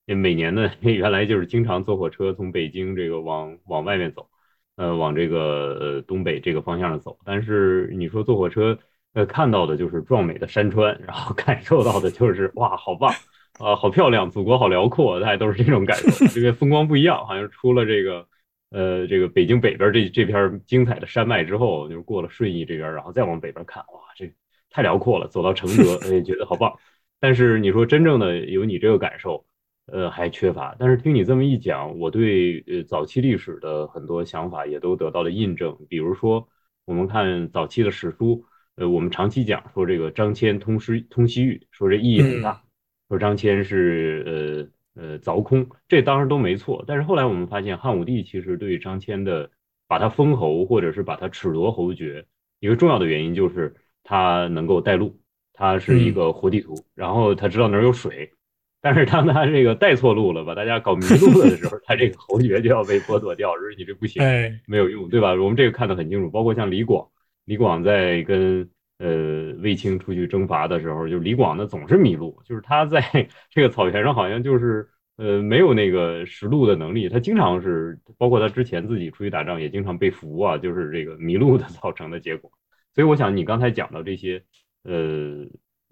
[0.05, 4.29] 因为每年呢， 原来就是经常坐火车从北京这个往往外面走，
[4.75, 5.39] 呃，往这个
[5.79, 7.17] 呃东北这个方向上走。
[7.23, 8.77] 但是你说坐火车，
[9.13, 13.13] 呃，看到的就是壮美的山川，然后感受到的就是哇，好棒
[13.59, 16.25] 啊，好漂亮，祖国好辽阔，大家都是这种感受。
[16.33, 18.27] 这个风光不一样，好像出了这个。
[18.71, 24.29] 呃，这个北京北边这这片精彩的山脉之后，就是过了顺义这边，然后再往北边看，哇，这
[24.69, 25.29] 太辽阔了。
[25.29, 26.73] 走到承德，哎，觉得好棒。
[27.21, 29.45] 但是你说真正的有你这个感受，
[29.85, 30.75] 呃，还缺乏。
[30.77, 35.77] 但是听你这么一讲，我对呃早期历史的很多想法也都得到了印证。
[35.87, 36.45] 比如说，
[36.83, 38.43] 我们看早期的史书，
[38.75, 42.61] 呃，我们长期讲说这个张骞通西通西域，说这意义很大，
[43.09, 44.75] 说张骞是呃。
[44.97, 49.49] 呃，凿空这当然都没错，但是后来我们发现汉武帝其实对张骞的
[49.89, 52.25] 把他封侯或者是把他褫夺侯爵，
[52.61, 55.19] 一个重要的原因就是他能够带路，
[55.51, 58.31] 他是一个活地图，然后他知道哪儿有水，
[58.79, 64.23] 但是当他这个带错路了，把大家搞迷路了的时候，他这个侯爵就要被剥夺掉，说你这不行，
[64.65, 65.33] 没有用，对吧？
[65.33, 67.05] 我们这个看得很清楚，包括像李广，
[67.43, 68.69] 李广在跟。
[68.97, 73.01] 呃，卫青出去征伐的时候，就李广呢总是迷路，就是他在
[73.51, 82.49] 这个草原上好像就是呃没有那个识路的能力，他经常是包括他之前自己出去打仗也经常被俘啊，就是这个迷路的 造成的结果。
[82.93, 84.41] 所以我想你刚才讲到这些，
[84.83, 85.45] 呃，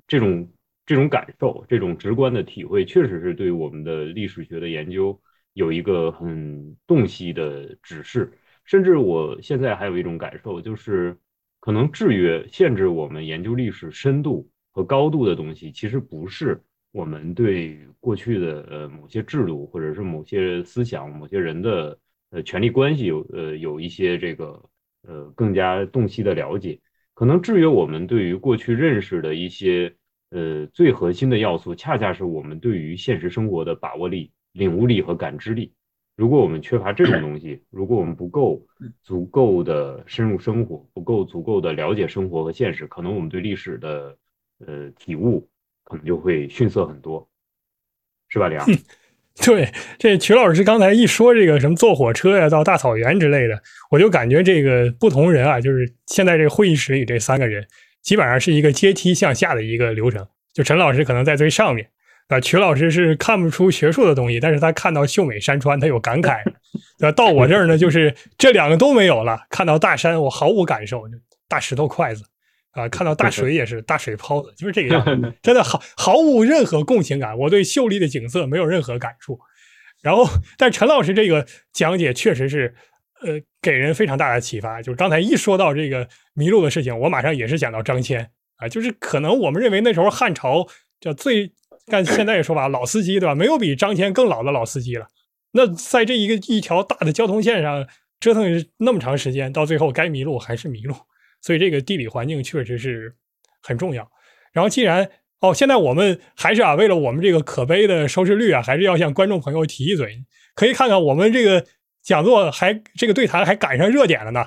[0.07, 0.49] 这种
[0.85, 8.31] 这种感受，这种直观的体会，确实是对我们的历史学的研究有一个很洞悉的指示。
[8.63, 11.17] 甚至我现在还有一种感受，就是。
[11.63, 21.97] 可能制约限制我们研究历史深度和高度的东西，其实不是我们对过去的呃某些制度或者是某些思想、某些人的
[22.31, 24.61] 呃权力关系有呃有一些这个
[25.07, 26.81] 呃更加洞悉的了解。
[27.13, 29.95] 可能制约我们对于过去认识的一些
[30.31, 35.71] 呃最核心的要素，恰恰是我们对于现实生活的把握力、领悟力和感知力。
[36.15, 38.63] 如果我们缺乏这种东西，如果我们不够
[39.01, 44.15] 足够的深入生活，不够足够的了解生活和现实，可能我们对历史的
[44.65, 45.49] 呃体悟
[45.83, 47.27] 可能就会逊色很多，
[48.29, 48.63] 是吧，梁？
[49.43, 57.65] 对，这曲老师刚才一说这个什么坐火车呀到大草原之类的，我就感觉这个不同人啊，就是现在这个会议室里这三个人，
[58.03, 61.89] 基本上是一个阶梯向下的一个流程，就陈老师可能在最上面。
[62.29, 66.41] 啊，曲老师是看不出学术的东西，但是他看到秀美山川，他有感慨。
[66.99, 69.45] 呃，到我这儿呢，就是这两个都没有了。
[69.49, 71.03] 看到大山，我毫无感受，
[71.47, 72.23] 大石头筷子
[72.71, 77.37] 啊；看到大水也是大水泡子，就是这个样子， 真的毫毫无任何共情感。
[77.37, 79.37] 我对秀丽的景色没有任何感触。
[80.01, 80.25] 然后，
[80.57, 82.73] 但陈老师这个讲解确实是，
[83.21, 84.81] 呃，给人非常大的启发。
[84.81, 90.65] 就是刚才一说到这个迷路的事情，我马上也是想到张骞啊，就是可能我们认为那时候汉朝
[90.99, 91.51] 叫最。
[91.87, 93.35] 按现在也说法，老司机对吧？
[93.35, 95.07] 没有比张骞更老的老司机了。
[95.51, 97.87] 那在这一个一条大的交通线上
[98.19, 100.95] 折腾那么长时间，到最后该迷路还是迷路。
[101.41, 103.13] 所以这个地理环境确实是
[103.61, 104.09] 很重要。
[104.53, 105.09] 然后既然
[105.41, 110.23] 哦，现在我们还是啊，为了我们这个可悲的收视率啊，还是要向观众朋友提一嘴，
[110.55, 111.65] 可以看看我们这个
[112.01, 114.45] 讲座还这个对谈还赶上热点了呢。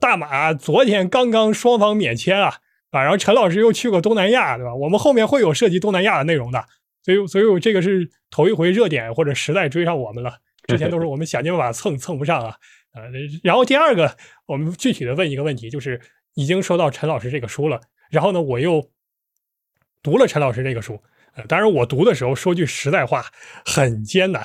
[0.00, 2.56] 大马昨天刚刚双方免签啊
[2.90, 4.74] 啊，然后陈老师又去过东南亚，对吧？
[4.74, 6.64] 我们后面会有涉及东南亚的内容的。
[7.02, 10.38] 所以，所以我这个是头一回热点或者时代追上我们了。
[10.66, 12.54] 之前都是我们想尽办法蹭，蹭不上啊。
[12.94, 13.04] 呃，
[13.42, 16.00] 然后第二个，我们具体的问一个问题，就是
[16.34, 17.80] 已经说到陈老师这个书了。
[18.10, 18.90] 然后呢，我又
[20.02, 21.00] 读了陈老师这个书。
[21.34, 23.24] 呃，当然我读的时候说句实在话，
[23.64, 24.44] 很艰难。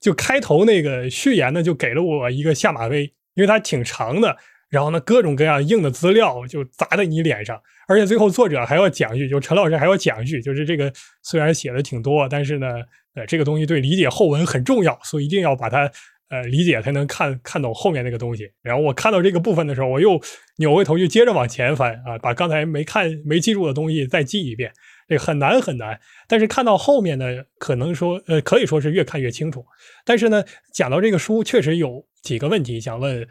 [0.00, 4.36] 就开头那个序言呢，就给了我一个下马威，因为它挺长的。
[4.70, 10.92] 然后呢，各种各样硬的资料就砸在你脸上，而且最后作者还要讲一句，就陈老师还要讲一句，就是这个
[11.22, 12.68] 虽然写的挺多，但是呢，
[13.16, 15.90] 呃，这个东西对理解后文很重要，所以一定要把它
[16.28, 18.48] 呃理解才能看看懂后面那个东西。
[18.62, 20.20] 然后我看到这个部分的时候，我又
[20.58, 24.72] 扭回头去接着往前翻啊，把刚才没看没记住的东西再记一遍，
[25.08, 25.98] 这很难很难。
[26.28, 27.26] 但是看到后面呢，
[27.58, 29.66] 可能说呃可以说是越看越清楚。
[30.04, 33.26] 但是呢，讲到这个书，确实有几个问题想问。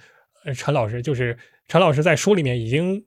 [0.45, 1.37] 呃，陈老师就是
[1.67, 3.05] 陈老师在书里面已经，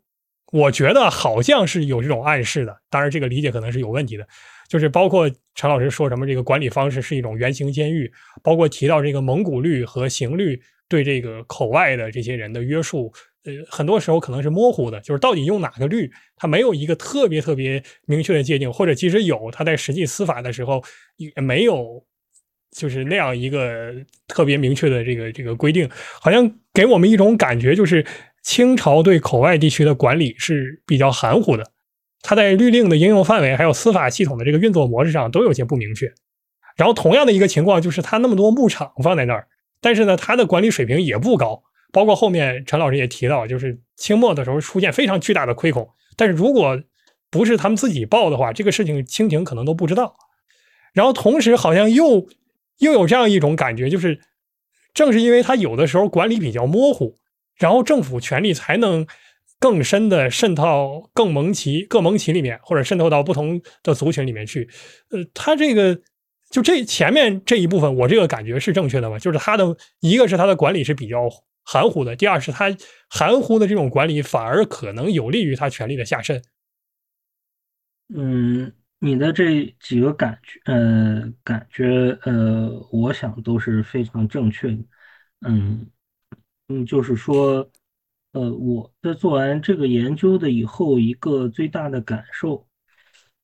[0.53, 4.26] 我觉得好像是有这种暗示的，当然这个理解可能是有问题的。
[4.68, 8.11] 就是包括陈老师说什么这个管理方式是一种圆形监狱，
[8.43, 13.12] 包括提到这个蒙古律和刑律对这个口外的这些人的约束，
[13.45, 20.83] 呃，很多时候可能是模糊的，就是到底用哪个律，它没有一个特别特别明确的界定，或者即使有，它在实际司法的时候
[21.16, 22.05] 也没有。
[22.74, 23.94] 就是那样一个
[24.26, 25.88] 特别明确的这个这个规定，
[26.20, 28.04] 好像给我们一种感觉，就是
[28.42, 31.70] 清朝对口外地区的管理是比较含糊的，
[32.22, 36.12] 它在律令的应用范围还有司法系统的这个运作模式上都有些不明确。
[36.74, 39.46] 然后同样的一个情况就是，它那么多牧场放在那儿，
[39.82, 41.62] 但是呢，它的管理水平也不高。
[41.92, 46.80] 包括后面陈老师也提到，就是清末的时候出现非常巨大的亏空，但是如果
[47.30, 50.16] 不是他们自己报的话，这个事情清廷可能都不知道。
[50.94, 52.26] 然后同时好像又。
[52.78, 54.20] 又有这样一种感觉，就是
[54.94, 57.18] 正是因为他有的时候管理比较模糊，
[57.56, 59.06] 然后政府权力才能
[59.58, 64.68] 更深的渗透更蒙旗各蒙旗里面，或者渗透到不同的族群里面去。
[65.10, 66.00] 呃，他这个
[66.50, 69.18] 就这前面这一部分，我这个感觉是正确的吗？
[69.18, 69.64] 就是他的
[70.00, 71.28] 一个是他的管理是比较
[71.62, 72.76] 含糊的，第二是他
[73.08, 76.42] 含糊的这种管理反而可能有利于他权力的下渗。
[78.14, 78.72] 嗯。
[79.05, 84.84] 你的这几个感觉，呃，感觉，呃，我想都是非常正确的。
[85.40, 85.90] 嗯，
[86.68, 87.68] 嗯，就是说，
[88.30, 92.64] 呃，我在做完这个研究的以后，一个最大的感受，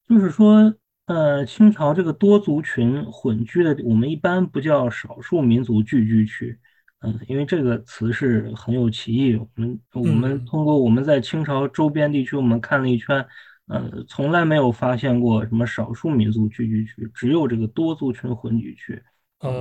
[0.09, 0.73] 就是说，
[1.07, 6.57] 呃，清朝这个多族群混居的，我们一般不叫少数民族聚居区，
[7.01, 9.35] 嗯，因为这个词是很有歧义。
[9.35, 13.27] 我们我们通过我们在清朝周边地区，我们看了一圈。
[13.69, 19.03] 呃，从来没有发现过什么少数民族聚居区，只有这个多族群混居区，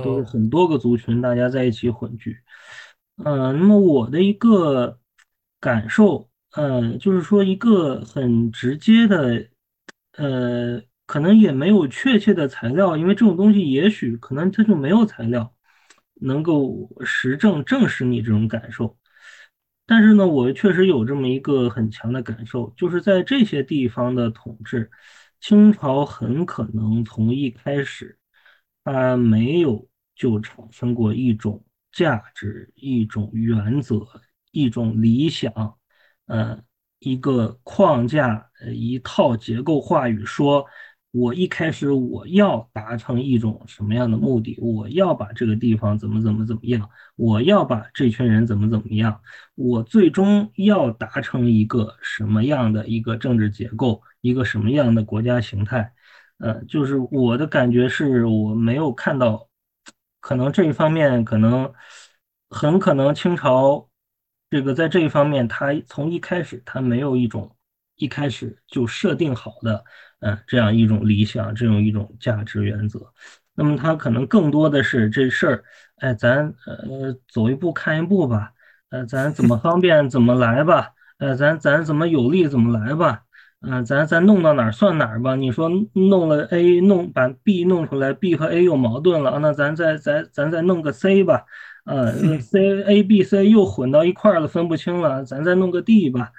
[0.02, 2.36] 都是很多个族群大家在一起混居。
[3.24, 4.98] 呃，那么我的一个
[5.60, 9.48] 感受，呃，就是说一个很直接的，
[10.16, 15.54] 呃，可能也没有确切的材料，因为这种东西也许可能它就没有材料
[16.20, 18.97] 能够实证证实你这种感受。
[19.88, 24.90] 但是呢，我确实有这么一个很强的感受，就是在这些地方的统治，
[25.40, 28.18] 清朝很可能从一开始，
[28.84, 34.06] 它没有就产生过一种价值、一种原则、
[34.52, 35.50] 一种理想，
[36.26, 36.60] 呃，
[36.98, 40.66] 一个框架、呃，一套结构话语说。
[41.10, 44.56] 我一开始我要达成一种什么样的目的？
[44.60, 46.88] 我要把这个地方怎么怎么怎么样？
[47.16, 49.20] 我要把这群人怎么怎么样？
[49.54, 54.02] 我最终要达成一个什么样的一个政治结构？
[54.20, 55.92] 一个什么样的国家形态？
[56.38, 59.48] 呃，就是我的感觉是我没有看到，
[60.20, 61.72] 可能这一方面可能
[62.50, 63.88] 很可能清朝
[64.50, 67.56] 这个在这一方面，他从一开始他没有一种
[67.96, 69.82] 一开始就设定好的。
[70.20, 73.00] 嗯，这样一种理想，这种一种价值原则，
[73.54, 75.64] 那么他可能更多的是这事儿，
[75.98, 78.50] 哎，咱呃走一步看一步吧，
[78.90, 83.22] 呃，咱怎么方便怎么来吧，呃，咱咱怎么有利怎么来吧，
[83.60, 85.34] 嗯，咱咱弄到哪儿算哪儿吧。
[85.36, 91.44] 你说弄了 A，弄把 B 弄出来，B 和 A 又矛盾了，那咱再咱咱再弄个 C 吧，
[91.84, 96.30] 呃，C A B C 又混到一块儿了，分不清了，咱再弄个 D 吧。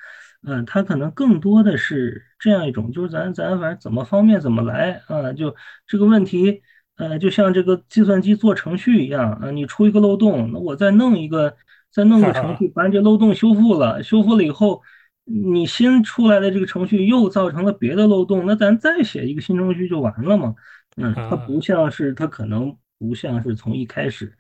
[0.46, 5.54] 嗯，他可能更多的是这样一种，就是咱咱反正怎么方便怎么来啊，就
[5.86, 6.62] 这个问题，
[6.96, 11.58] 呃，就像这个计算机做程序一样啊，你出一个漏洞，那我再弄一个，
[11.92, 14.82] 再弄个程序把你这漏洞修复了，修复了以后，
[15.26, 20.56] 你新出来的这个程序又造成了别的漏洞，那咱再写一个新程序就完了嘛？
[20.96, 24.38] 嗯，它不像是，它可能不像是从一开始。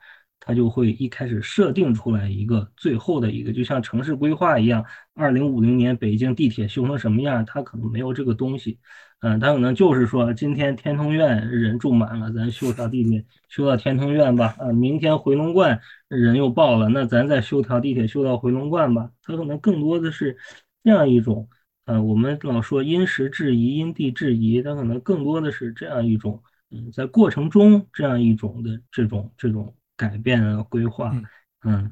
[0.49, 4.83] 它就会一开始设定出来一个最后的一个，就像城市规划一样，
[5.13, 8.79] 二零五零年北京地铁修成什么样，它可能没有这个东西，
[9.19, 20.35] 嗯，它可能就是说今天天通苑人住满了，咱修条地铁修到天通苑吧，啊，明天回龙观人又爆了，那咱再修条地铁修到回龙观吧，它可能更多的是
[20.83, 21.47] 这样一种，
[21.85, 26.41] 呃，我们老说因时制宜，因地制宜，它可能更多的是这样一种，
[26.71, 29.75] 嗯，在过程中这样一种的这种这种。
[29.99, 31.13] 改变了规划，
[31.65, 31.91] 嗯，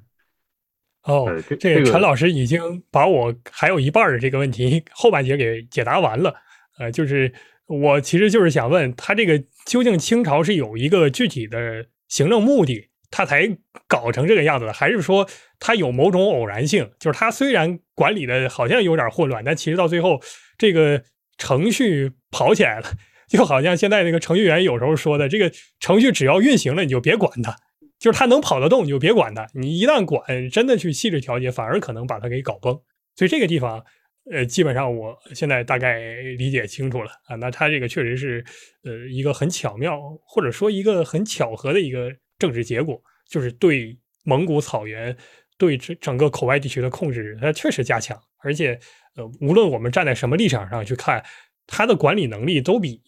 [1.04, 1.28] 哦，
[1.60, 6.34] 这个陈老师已经把我还有一半的这个问题后半截给解答完了，
[6.80, 7.34] 呃，就是
[7.66, 13.46] 我其实就是想问他这个究竟清朝是有一个具体的行政目的，他才
[13.90, 15.28] 搞成这个样子的，还是说
[15.60, 16.90] 他有某种偶然性？
[16.98, 20.22] 就是他虽然管理的好像有点混乱，但其实到最后
[20.58, 21.04] 这个
[21.38, 22.88] 程序跑起来了，
[23.28, 25.52] 就好像现在那个程序员有时候说的，这个
[25.82, 27.54] 程序只要运行了，你就别管它。
[28.00, 29.48] 就是它能跑得动，你就别管它。
[29.54, 32.80] 你一旦管，真的去细致调节，反而可能把它给搞崩。
[33.16, 33.84] 所以这个地方，
[34.32, 36.00] 呃，基本上我现在大概
[36.38, 37.36] 理解清楚了啊。
[37.38, 38.46] 那它这个确实是，
[38.84, 45.16] 呃，一个很巧妙，或者说一个很巧合的一个政治结果，就是对蒙古草原
[45.58, 48.80] 对整整个口外地区的控制，它确实加强，而且
[49.16, 51.24] 呃，无论我们站在什么立场上去看，
[51.66, 53.02] 它的管理能力都比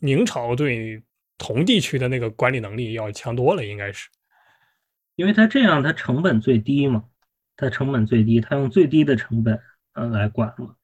[0.00, 1.02] 明朝对
[1.36, 4.08] 同地区的那个管理能力要强多了，应该是，
[5.16, 7.04] 因为它这样，它成本最低嘛，
[7.56, 9.58] 它成本最低，它用最低的成本
[9.94, 10.76] 呃来管嘛，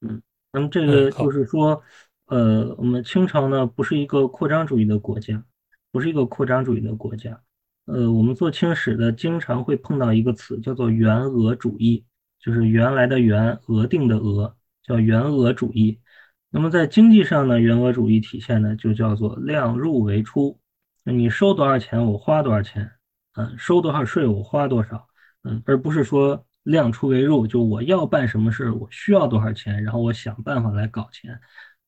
[0.00, 0.20] 嗯，
[0.52, 1.82] 那么这个就是说，
[2.26, 5.42] 呃，我们清朝呢不是一个扩张主义的国家，
[5.90, 7.40] 不是一个扩张主义的国家。
[7.86, 12.04] 呃，我们做清史的经常会碰到一个词，叫做原俄主义，
[12.40, 16.00] 就是原来的原，额定的额，叫原俄主义。
[16.50, 20.58] 那么在经济上呢，原俄主义体现的就叫做量入为出，
[21.04, 22.92] 你收多少钱我花多少钱，
[23.34, 25.08] 嗯，收多少税我花多少，
[25.42, 31.38] 嗯，而不是说量出为入，就我要办什么事我需要多少钱，然后我想办法来搞钱，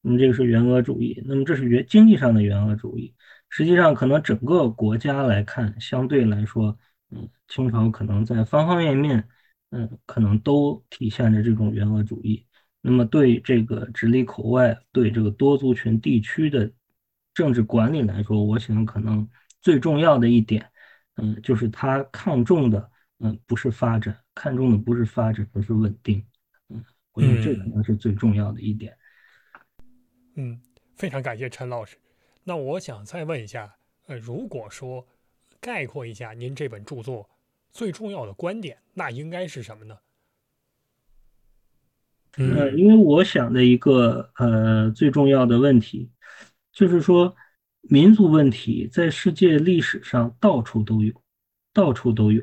[0.03, 3.15] 那么这个是原额主义，那么这是原经济上的原额主义。
[3.49, 6.77] 实际上，可能整个国家来看，相对来说，
[7.11, 9.29] 嗯，清朝可能在方方面面，
[9.71, 12.45] 嗯，可能都体现着这种原额主义。
[12.81, 16.71] 那么，对这个直隶口外，对这个多族群地区的
[17.35, 19.29] 政治管理来说，我想可能
[19.63, 20.69] 最重要的一点，
[21.17, 26.25] 嗯，就是他看重的，嗯，不是发展，看重的不是发展，而是稳定。
[26.69, 28.97] 嗯，我觉得这可能是最重要的一点。
[30.35, 30.61] 嗯，
[30.97, 31.97] 非常感谢陈老师。
[32.45, 33.75] 那我想再问一下，
[34.07, 35.07] 呃，如果说
[35.61, 37.29] 概括一下您这本著作
[37.71, 39.99] 最重要的观点，那应该是什么呢？
[42.39, 46.11] 嗯，因为我想的一个呃最重要的问题，
[46.71, 47.35] 就是说
[47.89, 51.23] 民族问题在世界历史上到处都有，
[51.73, 52.43] 到处都有。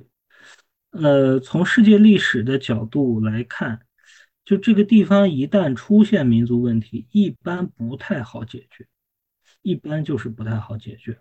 [0.92, 3.82] 呃，从世界历史的角度来看，
[4.46, 8.88] 就这个地方一旦出现民族问题，一般不太好解决。
[9.62, 11.20] 一般就是不太好解决。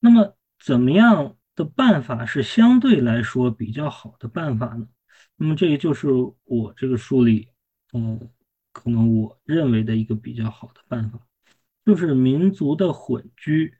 [0.00, 4.88] 那么，怎么样的办法是相对来说比较好的办法呢？
[5.36, 6.08] 那么，这个就是
[6.44, 7.48] 我这个书里，
[7.92, 8.30] 嗯，
[8.72, 11.20] 可能我认为的一个比较好的办法，
[11.84, 13.74] 就是民族的混居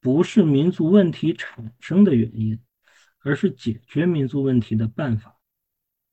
[0.00, 2.58] 不是民族问题产生的原因，
[3.20, 5.36] 而是解决民族问题的办法。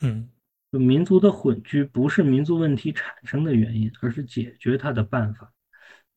[0.01, 0.29] 嗯，
[0.71, 5.53] 民族的混居不是民族问题产生的原因，而是解决它的办法。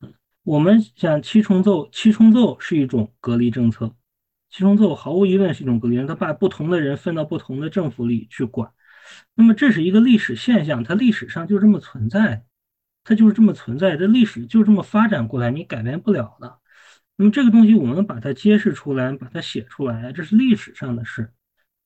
[0.01, 0.13] 嗯
[0.43, 3.95] 我们像七重奏，七重奏是一种隔离政策。
[4.49, 8.71] 七重奏毫无疑问是一种隔离政策，它把不同的人分到不同的政府里去管。
[9.35, 12.43] 那么这是一个历史现象，它历史上就这么存在，
[13.03, 16.59] 它就是这么存在，这历史就这么发展过来，你改变不了的。
[17.15, 21.31] 那么这个东西我们把它揭示出来，把它写出来，这是历史上的事。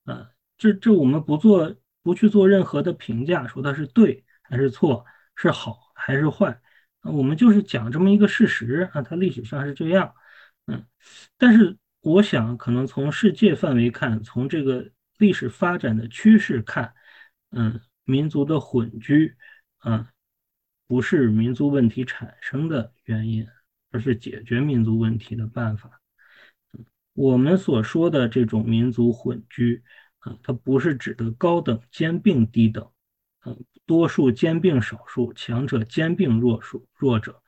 [0.04, 5.04] 啊，这这我们不做，不去做任何的评价，说它是对还是错，
[5.34, 6.60] 是好还是坏。
[7.02, 10.14] 我们就是讲这么一个事实啊，它历史上是这样，
[10.66, 10.86] 嗯，
[11.36, 16.94] 但是我想可能从世界范围看，从这个历史发展的趋势看，
[17.50, 19.36] 嗯，民族的混居，
[19.78, 20.08] 啊，
[20.86, 23.46] 不是民族问题产生的原因，
[23.90, 26.00] 而是解决民族问题的办法。
[27.14, 29.82] 我们所说的这种民族混居，
[30.18, 32.84] 啊，它不是指的高等兼并低等。
[33.40, 33.56] 啊
[33.86, 37.40] 多数兼并少数，强者兼并弱数弱者，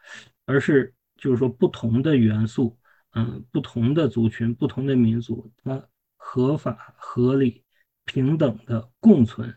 [0.46, 2.78] 而是就是说不同的元素，
[3.10, 7.64] 嗯，不同的族群、不同的民族，它合法、合理、
[8.04, 9.52] 平等的共存，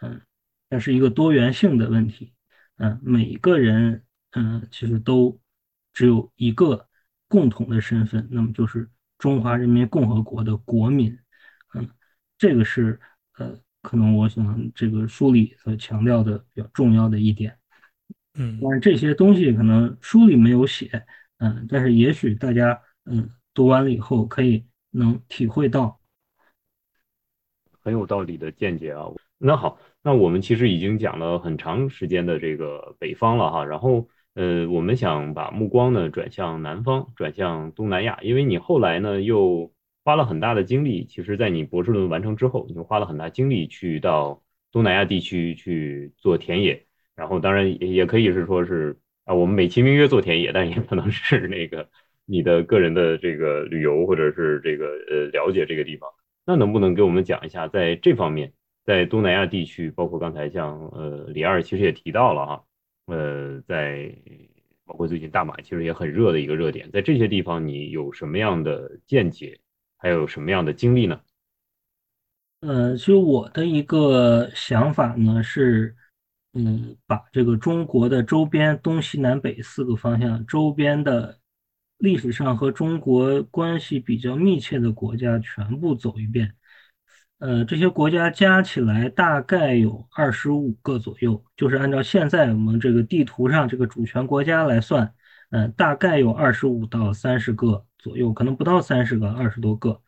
[0.00, 0.20] 嗯，
[0.68, 2.32] 这是一个多元性的问题，
[2.78, 5.38] 嗯，每个人，嗯，其实都
[5.92, 6.88] 只有一个
[7.28, 11.18] 共同的身份，那么就是中华人民共和国的国民，
[11.74, 11.88] 嗯，
[12.38, 13.00] 这个是，
[13.38, 13.58] 呃。
[13.82, 17.56] 可能我想这个书里所强调的比较重要的一点，
[18.34, 21.06] 嗯，但是这些东西可能书里没有写，
[21.38, 26.00] 嗯，但是也许大家嗯读完了以后可以能体会到，
[27.80, 29.06] 很有道理的见解啊。
[29.38, 39.72] 那好，那我们其实已经讲了很长时间的这个北方了哈，然后呃，我们想把目光呢转向南方，转向东南亚，因为你后来呢又。
[40.06, 44.40] 花了很大的精力，其实，在你博士论文完成之后，你就花了很大精力去到
[44.70, 46.86] 东南亚地区去做田野，
[47.16, 51.88] 然后当然也也可以是说是啊，我们美其名曰做田野，但也可能是那个
[52.24, 56.08] 你的个人的这个旅游或者是这个呃了解这个地方。
[56.46, 58.52] 那能不能给我们讲一下，在这方面，
[58.86, 62.64] 在东南亚地区，包括刚才像呃李二其实也提到了哈，
[63.06, 64.16] 呃，在
[64.84, 69.58] 包括最近大马其实也很热的一个热点，在这些地方你有什么样的见解？
[69.98, 71.20] 还有什么样的经历呢？
[72.60, 75.96] 呃，其实我的一个想法呢是，
[76.52, 81.40] 嗯，把这个中国的周边东西南北四个方向周边的
[81.98, 86.54] 历史上和中国关系比较密切的国家全部走一遍。
[87.38, 95.12] 呃，这些国家加起来大概有二十五个左右，就是按照现在我们这个地图上这个主权国家来算，
[95.50, 100.00] 嗯，大概有二十五到三十个左右，可能不到三十个，二十多个。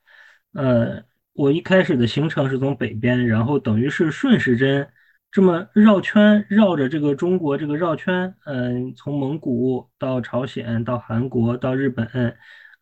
[0.55, 1.05] 呃，
[1.35, 4.89] 我一开始的行程是从北边，然后等于是顺时针
[5.31, 12.07] 这么绕圈，绕着这个中国这个绕圈，嗯，从蒙古到朝鲜，到韩国，到日本，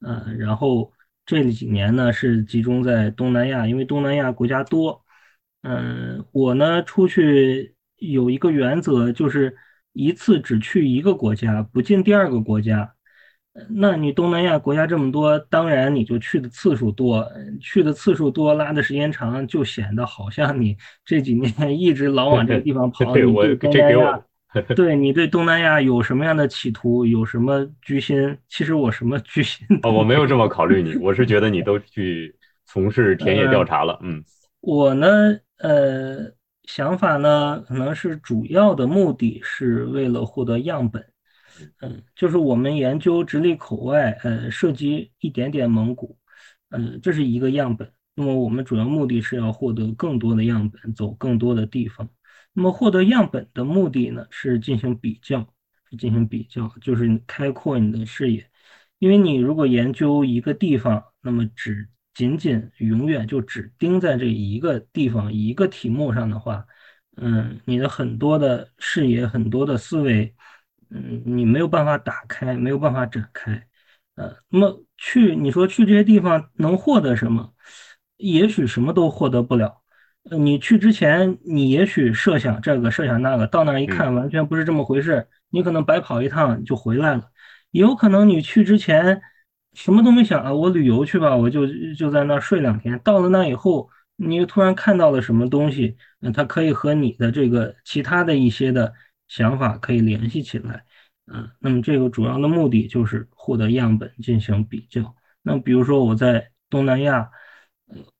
[0.01, 0.93] 嗯，然后。
[1.27, 5.05] 这几年呢是集中在东南亚，因为东南亚国家多。
[5.63, 9.57] 嗯，我呢出去有一个原则，就是
[9.93, 12.95] 一次只去一个国家，不进第二个国家。
[13.71, 17.27] 那你东南亚国家这么多，当然你就去的次数多，
[17.61, 23.13] 去的次数多，拉的时间长，就显得好像你这几年一直老往这个地方跑。
[23.15, 24.23] 对我东南亚。
[24.75, 28.37] 对你对东南亚有什么样的企图，有什么居心？
[28.49, 29.67] 其实我什么居心？
[29.83, 32.35] 哦，我没有这么考虑你，我是觉得你 都去
[32.65, 33.99] 从事田野调查了。
[34.03, 34.23] 嗯，
[34.61, 35.07] 我呢，
[35.59, 36.33] 呃，
[36.65, 41.05] 想法呢，可能是主要的目的是为了获得样本。
[41.81, 46.19] 嗯，就是我们研究直隶口外，呃，涉及一点点蒙古，
[46.71, 47.91] 嗯，这是一个样本。
[48.15, 52.09] 那么我们主要目的是要获得更多的样本，走更多的地方。
[52.57, 55.47] 那么获得样本的目的呢，是进行比较，
[55.91, 58.51] 是进行比较，就是开阔你的视野。
[58.99, 66.65] 因为你如果研究一个地方，那么只仅仅永远就只盯在这一个地方一个题目上的话，
[67.19, 70.35] 嗯，你的很多的视野、很多的思维，
[70.89, 73.69] 嗯，你没有办法打开，没有办法展开。
[74.15, 77.53] 呃，那么去你说去这些地方能获得什么？
[78.17, 79.83] 也许什么都获得不了。
[80.29, 85.29] 呃，你去之前，你也许设想这个，设想那个，到那儿一看，完全不是这么回事。
[85.51, 87.31] 你可能白跑一趟就回来了，
[87.71, 89.23] 也有可能你去之前
[89.75, 91.65] 什么都没想啊，我旅游去吧，我就
[91.95, 92.99] 就在那儿睡两天。
[93.05, 98.93] 到了那以后，你又突然看到了什么东西，嗯，它可以和你的这个其他的一些的
[99.29, 100.85] 想法可以联系起来，
[101.33, 105.15] 嗯，那么这个主要的目的就是获得样本进行比较。
[105.43, 107.31] 那比如说我在东南亚。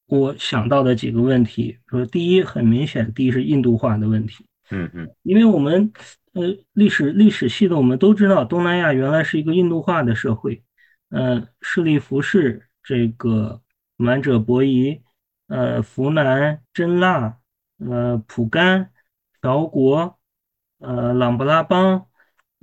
[0.07, 4.47] 我想到的几个问题，说第一，很明显，第一是印度化的问题。
[4.71, 5.93] 嗯嗯，因为我们
[6.33, 6.43] 呃
[6.73, 10.63] 历史历史系的我们都知道，东南亚原来是一个印度化的社会。
[11.09, 13.61] 呃，舍利弗氏、这个
[13.97, 15.03] 满者伯夷、
[15.49, 17.39] 呃扶南、真腊、
[17.79, 18.91] 呃蒲甘、
[19.43, 20.19] 辽国、
[20.79, 22.07] 呃琅勃拉邦、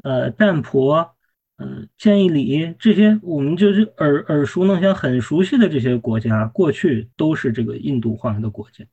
[0.04, 1.13] 呃占婆。
[1.58, 8.84] 嗯，建议里这些我们就是耳耳熟能详、很熟悉的这些国家，过去都是这个印度化的国家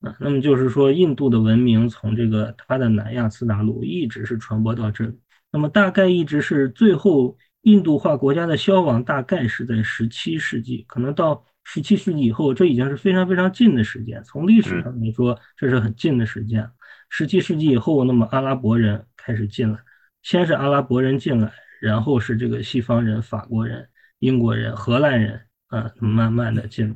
[0.00, 0.16] 啊。
[0.18, 5.18] 那么就是说，印度的文明从这个它的南亚次大陆一直是传播到这里。
[5.52, 14.20] 那么大概一直是最后印度化国家的消亡，大概是在十七世纪，可能到十七世纪以后，这已经是非常非常近的时间。
[14.24, 16.68] 从历史上来说，这是很近的时间。
[17.08, 19.78] 十七世纪以后，那么阿拉伯人开始进来，
[20.22, 21.52] 先是阿拉伯人进来。
[21.80, 26.94] 然后是这个西方人，法国人、英国人、荷兰人，啊，慢慢的进入，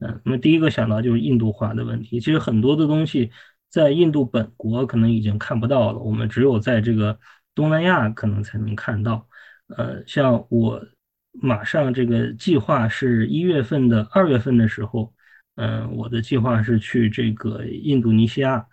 [0.00, 2.20] 嗯，那么第一个想到就是印度化的问题。
[2.20, 3.30] 其实很多的东西
[3.70, 7.18] 在印度本国可能已经看不到了，我们只有在这个
[7.54, 9.26] 东南亚可能才能看到。
[9.68, 10.84] 呃，像我
[11.32, 15.12] 马上这个计划是一月份的二月份的时候，
[15.56, 18.66] 嗯，我的计划是去这个印度尼西亚。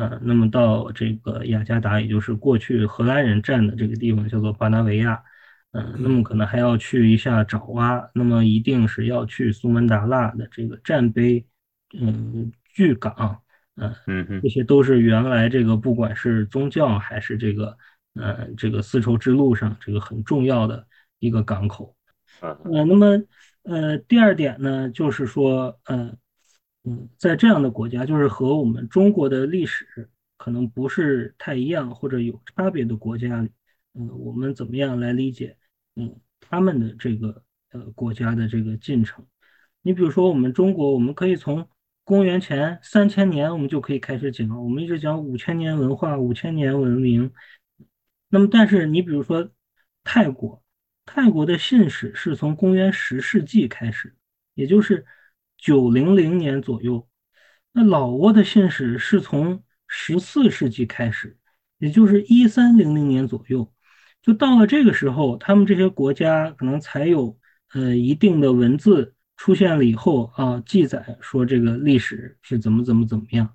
[0.00, 5.22] 呃，那么到这个雅加达，也就是过去荷兰人占的这个地方，叫做巴拿维亚。
[5.72, 11.44] 嗯，那么可能还要去一下爪哇，那么一定是要去苏门答腊的这个战碑，
[11.92, 13.42] 嗯，巨港，
[13.76, 17.76] 嗯嗯，这些都是原来这个不管是宗教还是这个，
[18.14, 20.86] 呃，这个丝绸之路上这个很重要的
[21.18, 21.94] 一个港口。
[22.40, 23.22] 呃，那么，
[23.64, 26.16] 呃，第二点呢，就是说，呃。
[26.84, 30.08] 嗯，在这样的国家，就是和我们中国的历史
[30.38, 33.46] 可能不是太一样或者有差别的国家，
[33.92, 35.58] 嗯，我们怎么样来理解，
[35.96, 39.26] 嗯，他们的这个呃国家的这个进程？
[39.82, 41.68] 你比如说，我们中国，我们可以从
[42.02, 47.30] 公元前三千年，我们就可以开始讲，我们一直讲五千年文化、五千年文明。
[48.30, 49.50] 那么，但是你比如说
[50.02, 50.62] 泰国，
[51.04, 54.16] 泰国的信史是从公元十世纪开始，
[54.54, 55.04] 也就是。
[55.60, 57.06] 九零零年左右，
[57.72, 61.36] 那老挝的信史是从十四世纪开始，
[61.78, 63.72] 也就是一三零零年左右，
[64.22, 67.38] 就到了这个时候，他们这些国家可能才有
[67.74, 73.54] 呃一定的文字出现了以后啊，记载说这个历史是怎么怎么怎么样。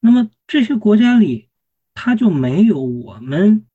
[0.00, 1.48] 那么这些国家里，
[1.94, 3.66] 它就没有我们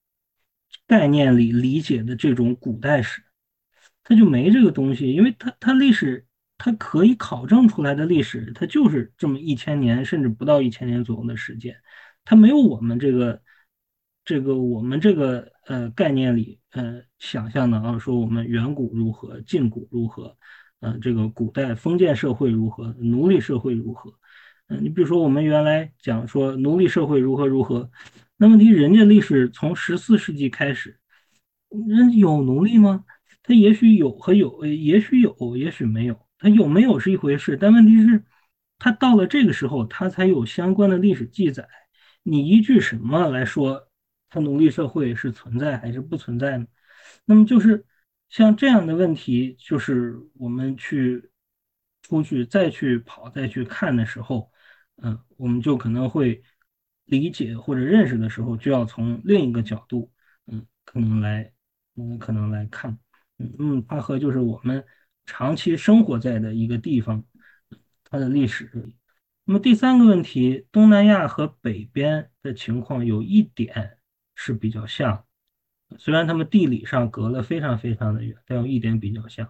[0.88, 3.24] 概念里理解的这种古代史。
[4.04, 6.27] 它就没这个东西，因为它它历史
[6.58, 11.76] 它可以考证出来的历史，它就是这么一千年甚至不到一千年左右的时间，
[12.26, 13.42] 它没有我们这个
[14.26, 20.36] 这个我们这个呃概念里呃想象的啊，说我们远古如何，近古如何，
[20.80, 24.14] 呃这个古代封建社会如何，奴隶社会如何。
[24.70, 27.90] 嗯，你比如说，我们原来讲说奴隶社会如何如何，
[28.36, 31.00] 那问题人家历史从十四世纪开始，
[31.88, 33.06] 人有奴隶吗？
[33.44, 36.27] 他也许有和有，也许有，也许没有。
[36.40, 38.24] 他有没有是一回事，但问题是，
[38.78, 41.68] 他到了这个时候，他才有相关的历史记载。
[42.24, 43.90] 你依据什么来说，
[44.30, 46.68] 他奴隶社会是存在还是不存在呢？
[47.26, 47.86] 那么就是
[48.30, 51.32] 像这样的问题，就是我们去
[52.02, 54.52] 出去再去跑再去看的时候。
[55.00, 56.42] 嗯，我们就可能会
[57.06, 60.12] 理解或者认识的时候，就要从另一个角度，
[60.48, 61.54] 嗯，可能来，
[61.96, 62.98] 嗯，可能来看，
[63.38, 64.84] 嗯嗯，巴河就是我们
[65.28, 67.24] 长期生活在的一个地方，
[68.06, 68.90] 它的历史。
[69.46, 74.00] 那么第三个问题，东南亚和北边的情况有一点
[74.34, 75.24] 是比较像，
[76.00, 79.48] 虽然他们地理上隔了非常非常的远，但有一点比较像，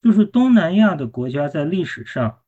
[0.00, 2.38] 就是东南亚的国家在历史上。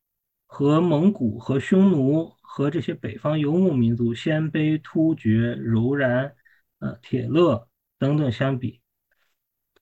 [0.46, 6.36] 和蒙古、和匈奴、和这些北方游牧民族鲜卑、突厥、柔然、
[6.78, 7.66] 呃铁勒
[7.98, 8.80] 等等相比，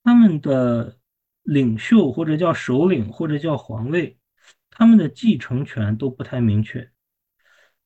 [0.03, 0.97] 他们的
[1.43, 4.19] 领袖或者叫首领或者叫皇位，
[4.71, 6.91] 他们的继承权都不太明确。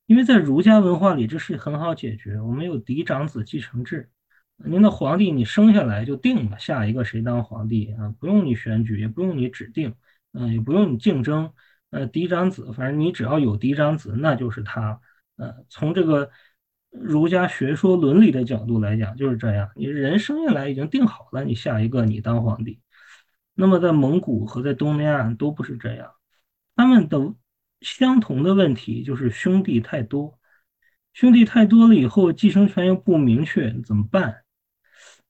[0.05, 4.09] 因为在儒家文化里，这是很好解决，我们有嫡长子继承制，
[4.55, 9.93] 您的皇帝你生下来就定了下一个谁当皇帝啊，不用你选举，也不用你指定，
[10.31, 11.51] 嗯，也不用你竞争。
[11.89, 14.99] 呃，嫡长子，反正你只要有嫡长子，那就是他。
[15.37, 16.29] 呃，从这个
[16.89, 19.69] 儒家学说伦理的角度来讲，就是这样。
[19.75, 22.79] 你人生下来已经定好了，你下一个你当皇帝。
[23.57, 26.13] 那么在蒙古和在东南亚都不是这样，
[26.75, 27.33] 他们的
[27.81, 30.39] 相同的问题就是兄弟太多，
[31.13, 34.43] 兄弟太多了以后，继承权又不明确，怎么办？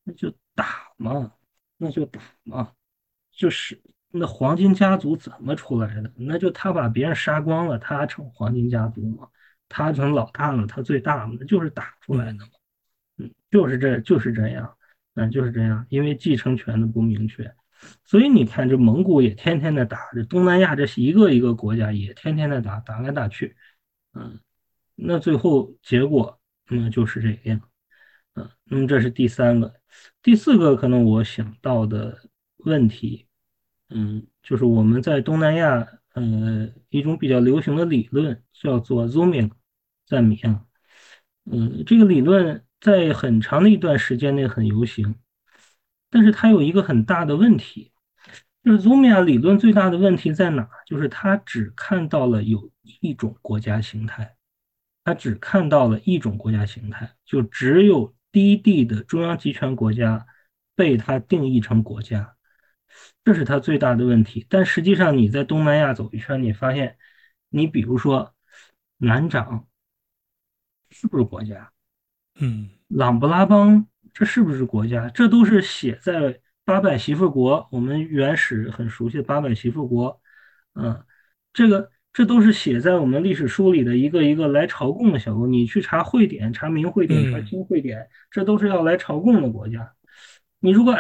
[0.04, 0.66] 那就打
[0.98, 1.32] 嘛，
[1.78, 2.74] 那就打嘛，
[3.32, 3.82] 就是。
[4.10, 6.12] 那黄金家族怎么出来的？
[6.16, 9.28] 那就他把别人杀光了，他成黄金家族嘛？
[9.68, 11.36] 他成老大了，他最大嘛？
[11.38, 12.48] 那就是打出来的嘛？
[13.18, 14.78] 嗯，就是这就是这样，
[15.16, 15.86] 嗯，就是这样。
[15.90, 17.54] 因为继承权的不明确，
[18.04, 23.56] 所以你看，这蒙古也天天的打，这东南亚这一个一个国家也天天的打，打来打去，
[24.14, 24.40] 嗯，
[24.96, 27.62] 那最后结果那就是这样，
[28.36, 29.74] 嗯，那么这是第三个，
[30.22, 32.18] 第四个可能我想到的
[32.58, 33.26] 问题。
[33.90, 39.50] 嗯，就是我们在东南亚，呃，一种比较流行的理论叫做 zooming
[40.06, 40.38] 暂明。
[41.50, 45.16] 嗯，这个理论在很长的一段时间内很流行，
[46.10, 47.92] 但是它有一个很大的问题，
[48.64, 50.70] 就是 zooming 理论最大的问题在哪？
[50.86, 54.36] 就是它只看到了有一种国家形态，
[55.04, 60.26] 它只看到了一种国家形态，就只有低地的中央集权国家
[60.76, 62.36] 被它定义成国家。
[63.24, 66.98] 这是它最大的问题，但实际上你在东南亚走一圈，你发现，
[67.50, 68.34] 你比如说
[68.98, 69.68] 南掌
[70.90, 71.72] 是不是国家？
[72.40, 73.88] 嗯，琅勃拉邦
[74.18, 75.08] 这是不是国家？
[75.10, 80.20] 这都是写在八百媳妇国，我们原始很熟悉的八百媳妇国，
[80.74, 81.06] 嗯，
[81.54, 85.46] 这个这都是写在我们历史书里的一个一个来朝贡的小国。
[85.46, 89.94] 你去查会典，查明会典，查清会典，这都是要来朝贡的国家。
[90.60, 90.98] 你如果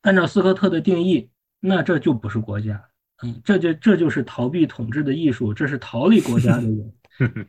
[0.00, 1.30] 按照斯科特的定义，
[1.60, 2.82] 那这就不是国家，
[3.22, 6.92] 嗯，这就这就是逃避统治的艺术，这是逃离国家的人。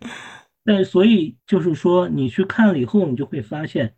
[0.64, 3.96] 但所以就是说，你去看了以后，你就会发现，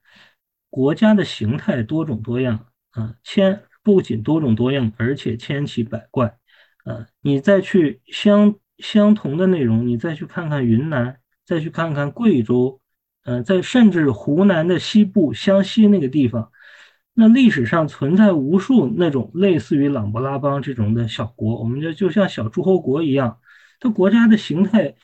[0.74, 6.36] 国家的形态多种多样啊，千不仅多种多样，而且千奇百怪。
[6.84, 12.82] 啊，你再去相相同的内容，你再去看看云南，再去看看贵州，
[13.24, 16.52] 嗯，在甚至湖南的西部湘西那个地方。
[17.14, 23.40] 那历史上存在无数那种类似于琅勃拉邦这种的小国，我们就就像小诸侯国一样，
[23.80, 24.96] 它国家的形态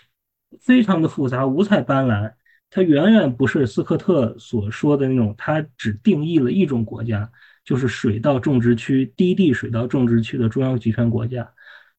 [0.60, 2.34] 非常的复杂，五彩斑斓。
[2.70, 7.32] 它远远不是斯科特所说的那种，它只定义了一种国家，
[7.64, 11.52] 就是水稻种植区、低地水稻种植区的中央集权国家。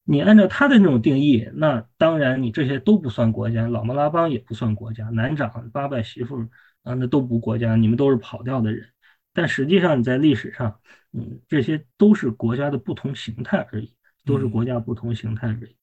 [0.05, 6.41] 你按照他的那种定义，那当然你这些都不算国家，老莫拉邦也不算国家，南长、八百媳妇
[6.83, 8.89] 啊，那都不国家，你们都是跑掉的人。
[9.33, 10.81] 但实际上，你在历史上，
[11.13, 13.95] 嗯，这些都是国家的不同形态而已，
[14.25, 15.77] 都是国家不同形态而已。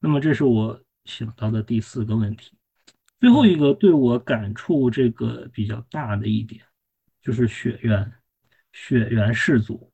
[0.00, 2.52] 那么，这是我想到的第四个问题。
[3.24, 6.62] 最后一个对我感触这个比较大的一点，
[7.22, 8.12] 就是血缘，
[8.74, 9.90] 血缘氏族。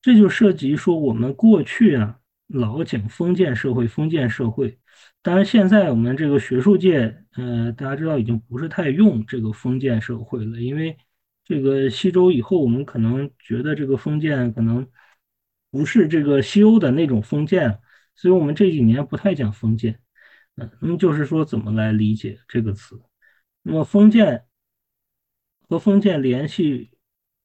[0.00, 4.78] 这就涉及说我们过去啊老讲封建社会，封建社会。
[5.20, 10.96] 当然，现在我们这个学术界，呃，大家知道已经不是太用这个封建社会了，因为
[11.44, 14.88] 这个西周以后，我们可能觉得这个封建可能
[15.70, 17.78] 不是这个西欧的那种封建，
[18.14, 20.00] 所以我们这几年不太讲封建。
[20.80, 23.00] 那么就是说怎么来理解这个词？
[23.62, 24.44] 那么封建
[25.68, 26.90] 和封建联系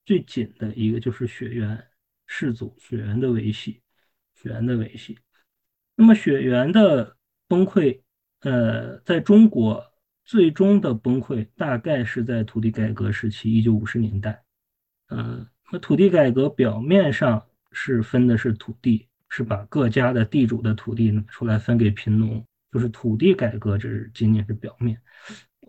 [0.06, 1.86] 最紧的一个就是血缘
[2.26, 3.82] 氏族，血缘的维系，
[4.36, 5.20] 血缘的维系。
[5.96, 8.02] 那么血缘的崩溃，
[8.40, 9.94] 呃，在中国
[10.26, 14.44] 最终的崩溃大概是在土地改革时期，一九五十年代。
[15.10, 22.44] 呃，那土地改革表面上是分的是土地，是把各家的地主的土地拿出来分给贫农，
[22.74, 25.00] 就是土地改革，这是仅仅是表面。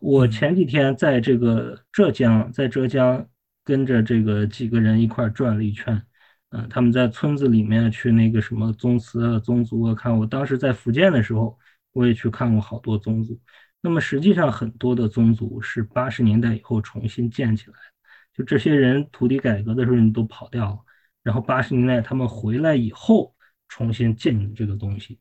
[0.01, 3.29] 我前几天在这个浙江，在浙江
[3.63, 6.03] 跟着这个几个人一块转了一圈。
[6.51, 10.17] 嗯，他们在村子里面去那个什么宗祠啊、宗族啊看。
[10.17, 11.59] 我当时在福建的时候，
[11.93, 13.39] 我也去看过好多宗族。
[13.81, 20.79] 那么实际上很多的宗族是八十年代以后重新建起来的，就这些人土地改革的时候你都跑掉了，
[21.23, 23.35] 然后八十年代他们回来以后
[23.69, 25.19] 重新建这个东西，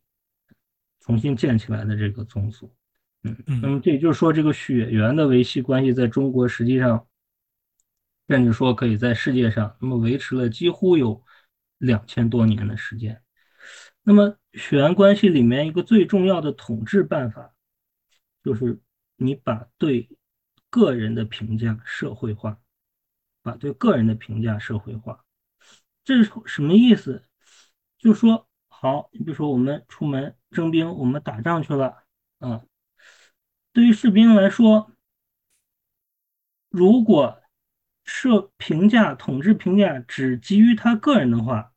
[1.05, 2.73] 重新建起来的这个宗族。
[3.23, 7.07] 嗯，那么这也就是说，这个血缘的维系关系在中国实际上。
[8.29, 11.21] 甚至说可以在世界上，那么维持了几乎有
[11.77, 13.21] 两千多年的时间。
[14.01, 17.53] 那么血缘关系里面一个最重要的统治办法，
[18.41, 18.79] 就是
[19.17, 20.09] 你把对
[20.69, 22.57] 个人的评价社会化，
[23.41, 25.25] 把对个人的评价社会化。
[26.05, 27.25] 这是什么意思？
[27.97, 32.03] 就说好，你比如说我们出门征兵，我们打仗去了，
[32.39, 32.61] 啊，
[33.73, 34.91] 对于士兵来说，
[36.69, 37.41] 如果
[38.05, 41.73] 设评价统治评价只基于他个人的话，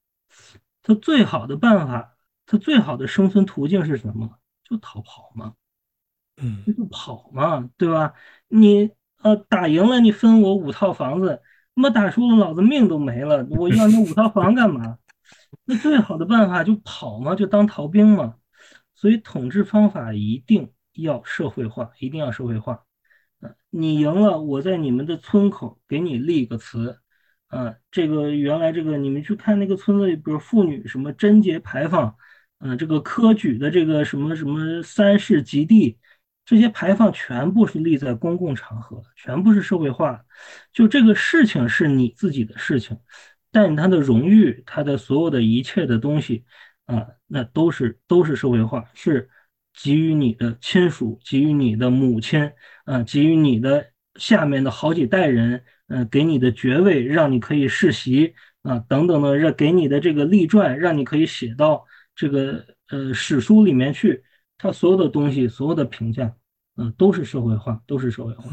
[0.83, 2.17] 他最好的办法，
[2.47, 4.39] 他最好的生存途径是什么？
[4.63, 5.55] 就逃跑嘛，
[6.37, 8.15] 嗯，就跑嘛，对吧？
[8.49, 8.91] 你
[9.23, 11.41] 呃打赢了，你分我五套房子；
[11.75, 14.99] 那么打输了，老子命都没了，我要那五套房干嘛？
[15.65, 18.37] 那最好的办法就跑嘛，就当逃兵嘛。
[19.07, 22.85] 所以统治方法一定要社会化，一定要社会化。
[23.39, 26.99] 啊你赢了，我在你们的村口给你立个祠，
[27.47, 32.17] 啊，这个原来这个你们去看那个村子里，比如妇女什么贞节牌坊，
[32.59, 35.97] 嗯，这个科举的这个什么什么三世及第，
[36.45, 40.25] 这些牌坊全部是立在公共场合，全部是社会化，
[40.73, 42.99] 就这个事情是你自己的事情，
[43.53, 46.45] 但他的荣誉，他的所有的一切的东西，
[46.87, 49.29] 啊，那都是都是社会化，是。
[49.79, 52.51] 给予你的亲属，给予你的母亲，
[52.87, 58.33] 啊，给予你的下面的好几代人，嗯，给你的爵位，让你可以世袭，
[58.63, 61.85] 啊，等等的，让给你的这个立传，让你可以写到
[62.15, 64.25] 这个呃史书里面去。
[64.57, 66.35] 他所有的东西，所有的评价，
[66.79, 68.51] 嗯，都是社会化，都是社会化。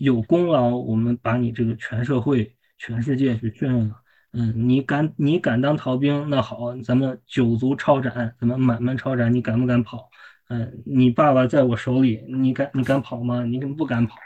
[0.00, 4.02] 有功劳，我们把你这个全社会、全世界去炫耀。
[4.32, 10.08] 嗯，你敢你敢当逃兵，那好，咱们九族超斩，咱们满门超斩，你敢不敢跑？
[10.48, 13.44] 嗯，你爸爸在我手里，你敢你敢跑吗？
[13.44, 14.16] 你不敢跑。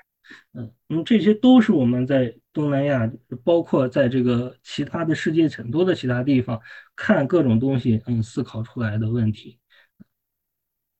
[0.52, 3.10] 嗯嗯，这些都是我们在东南亚，
[3.44, 6.60] 包括在这个其他的世界很多的其他地方
[6.96, 9.58] 看各种东西，嗯，思考出来的问题。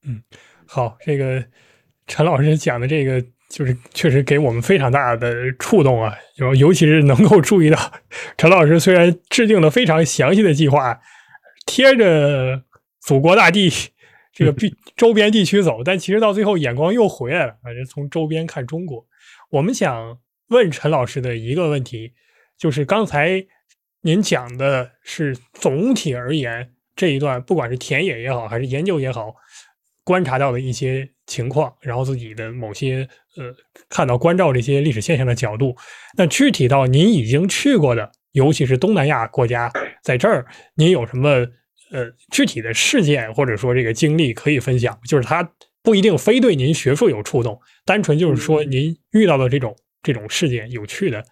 [0.07, 0.23] 嗯，
[0.67, 1.43] 好，这个
[2.07, 7.79] 陈老师讲的这个，就是确实给我们非常大的触动啊，尤尤其是能够注意到，
[8.37, 11.01] 陈老师虽然制定了非常详细的计划，
[11.65, 12.65] 贴着
[13.01, 13.71] 祖国大地。
[14.33, 19.07] 这个边 周边地区走，但其实到最后眼光又回来了，反正从周边看中国。
[19.51, 22.13] 我们想问陈老师的一个问题，
[22.59, 23.47] 就是刚才
[24.03, 29.37] 您讲的是总体而言这一段，不管是田野也好，还是研究也好，
[30.05, 33.53] 观察到的一些情况，然后自己的某些呃
[33.89, 35.75] 看到关照这些历史现象的角度。
[36.17, 40.47] 那具体到您已经去过的，尤其是东南亚国家，在这儿
[40.77, 41.47] 您有什么？
[41.93, 45.49] 呃，具体的事件或者说这个经历可以分享，就是它
[45.81, 51.23] 不一定非对您学术有触动，单纯就是说您遇到的这种这种事件有趣的。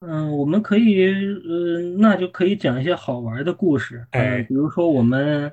[0.00, 4.04] 嗯，我们可以，呃，那就可以讲一些好玩的故事。
[4.10, 5.52] 哎，比如说我们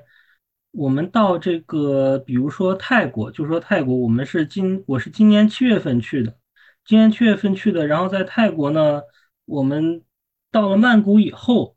[0.72, 6.36] 我们到这个，比如说泰国，就说泰国，我们是今我是今年七月份去的，
[6.84, 9.02] 今年七月份去的，然后在泰国呢，
[9.44, 10.02] 我们
[10.50, 11.76] 到了曼谷以后。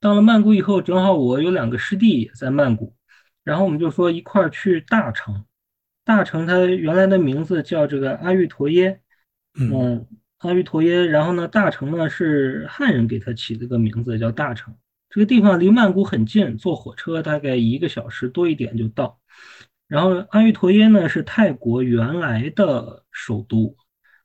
[0.00, 2.94] 到了曼谷以后，正好我有两个师弟也在曼谷，
[3.42, 5.46] 然后我们就说一块儿去大城。
[6.04, 9.00] 大城它原来的名字叫这个阿育陀耶，
[9.58, 10.06] 嗯，
[10.40, 11.06] 阿育陀耶。
[11.06, 14.76] 然后呢，大城呢是汉人给它起了个名字叫大城，
[15.14, 19.20] 这个地方离曼谷很近，坐火车大概一个小时多一点就到。
[19.86, 23.76] 然后阿育陀耶呢是泰国原来的首都，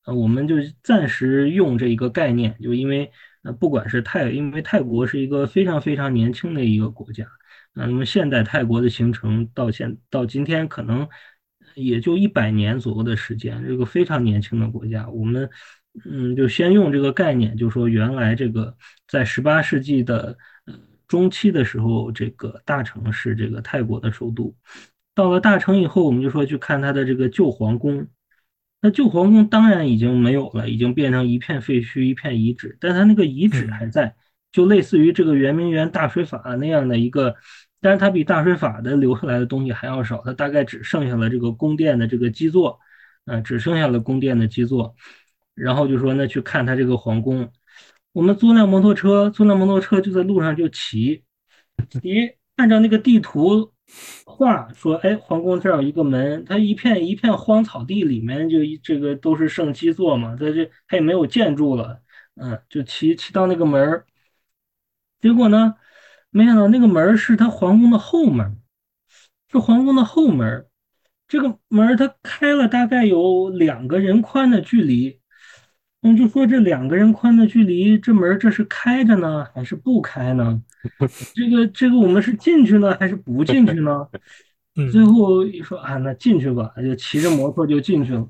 [0.05, 3.11] 呃，我们就暂时用这一个概念，就因为
[3.43, 7.27] 呃不管是泰，因为泰国是一个非常非常年轻的一个国家，
[7.73, 11.07] 那么现代泰国的形成到现到今天可能
[11.75, 15.47] 也就一百年左右的时间，这个非常年轻的国家，我们
[16.09, 18.75] 嗯就先用这个概念，就说原来这个
[19.07, 20.35] 在十八世纪的
[21.09, 24.55] 中期的时候，这个大城是这个泰国的首都。
[25.15, 28.07] 到了大城以后，我们就说去看它的这个旧皇宫。
[28.79, 32.77] 那旧皇宫当然已经没有了，已经变成一片废墟、一片遗址。
[32.79, 34.15] 但它那个遗址还在，
[34.51, 37.35] 就类似于这个圆明园大水法那样的一个，
[37.81, 40.21] 但是它比大水法的留下来的东西还要少。
[40.23, 42.79] 它大概只剩下了这个宫殿的这个基座，
[43.25, 44.95] 嗯，只剩下了宫殿的基座。
[45.55, 47.51] 然后就说那去看它这个皇宫。
[48.19, 51.23] 我们租辆摩托车，租辆摩托车就在路上就骑，
[51.89, 53.71] 骑按照那个地图。
[54.25, 62.01] 画说，哎，皇宫这儿有一个门，它一片一片荒草地，里面就一这个都是圣基座嘛，它这它也没有建筑了，
[62.35, 64.05] 嗯，就骑骑到那个门儿，
[65.21, 65.75] 结果呢，
[66.29, 68.59] 没想到那个门儿是他皇宫的后门，
[69.49, 70.67] 是皇宫的后门，
[71.25, 75.18] 这个门儿它开了大概有两个人宽的距离，
[76.01, 80.61] 嗯，就说这两个人宽的距离，这门这是开着呢，还是不开呢？
[81.35, 84.07] 这个这个我们是进去呢还是不进去呢？
[84.91, 88.25] 最后一说啊，那进去吧，就骑着摩托就进去了。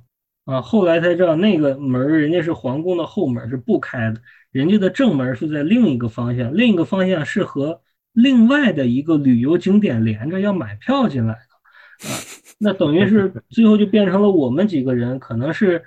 [0.46, 4.20] 啊，后来才知道那个门人家是皇宫的后门是不开的，
[4.52, 7.80] 人家的正门是在另一个方向，另一个方向是和
[8.14, 12.10] 另外的一个旅游景点连着，要买票进来的。
[12.10, 12.18] 啊，
[12.58, 15.84] 那等于是最后就变成了我们几个人可能是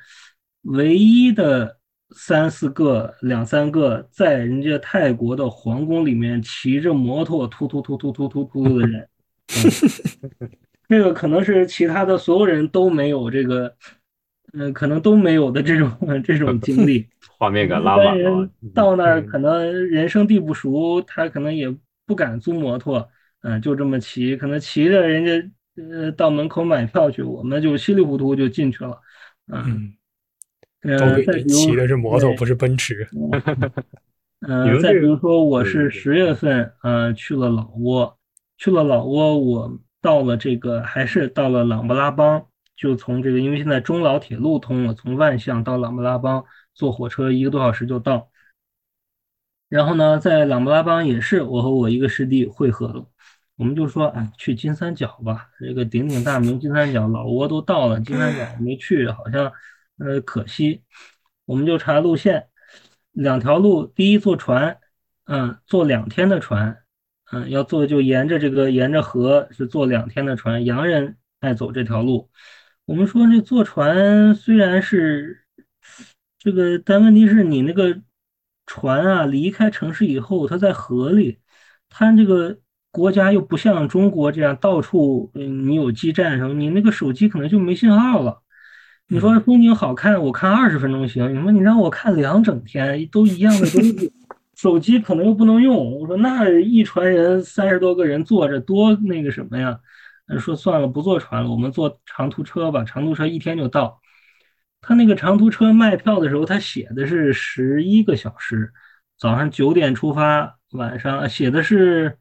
[0.63, 1.79] 唯一的。
[2.15, 9.09] 三四个、两三个在人家泰国的皇宫里面骑着摩托突突突突突突突的人，
[10.87, 13.75] 这个可能是其他的所有人都没有这个，
[14.53, 15.91] 嗯，可能都没有的这种
[16.23, 17.09] 这种经历。
[17.39, 18.47] 画面感拉满了。
[18.75, 23.09] 到那儿可能人生地不熟，他可能也不敢租摩托，
[23.41, 25.51] 嗯，就这么骑，可能骑着人家
[25.83, 29.01] 呃到门口买票去，我们就稀里糊涂就进去了，
[29.51, 29.63] 嗯。
[29.67, 29.95] 嗯，
[31.49, 33.09] 骑的是摩托，不是奔驰。
[34.47, 38.17] 呃，再比如说，我是十月份，呃，去了老挝，
[38.59, 42.45] 去了老挝，我到了这个，还是到了琅勃拉邦，
[42.77, 48.29] 就从这个，因为现在中老铁路通了，从万象到琅勃拉邦坐火车一个多小时就到。
[49.69, 53.07] 然后呢，在琅勃拉邦也是我和我一个师弟会合了，
[53.57, 59.53] 我们就说，哎，去金三角吧，这个鼎鼎大名金三角，老挝都到了，金三角没去，好像。
[60.03, 60.83] 呃，可惜，
[61.45, 62.49] 我们就查路线，
[63.13, 64.79] 两条路，第一坐船，
[65.27, 66.77] 嗯，坐两天的船，
[67.31, 72.31] 嗯，要坐就沿着这个沿着河是坐两天的船，洋人爱走这条路。
[72.85, 75.45] 我们说这坐船虽然是
[76.37, 78.03] 这个，但问题是你那个
[78.67, 81.39] 船啊，离开城市以后，它在河里，
[81.89, 82.59] 它这个
[82.91, 88.43] 国家又不像中国这样到处，嗯，你有基站什么，你那个手机可能就没信号了。
[89.09, 91.35] 你说风景好看，我看二十分钟行。
[91.35, 94.13] 你说你让我看两整天，都一样的东西，
[94.57, 96.01] 手机可能又不能用。
[96.01, 99.79] 我说那一船人三十多个人坐着多那个什么呀？
[100.39, 102.85] 说算了，不坐船了，我们坐长途车吧。
[102.85, 104.01] 长途车一天就到。
[104.81, 108.73] 他那个长途车卖票的时候，他写的是十一个小时，
[109.19, 112.19] 早上九点出发，晚上写的是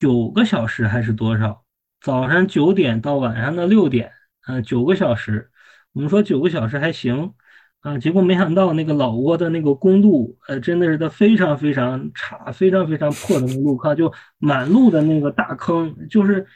[0.00, 1.64] 九个小时还是多少？
[2.00, 4.10] 早上九点到晚上的六点。
[4.46, 5.50] 嗯，九个小时，
[5.92, 7.34] 我们说九个小时还行，
[7.80, 16.46] 啊，结果没想到那个老挝的那个公路，呃，真的是它非常非常差，非常非常破的那个路况，就满路的那个大坑，就是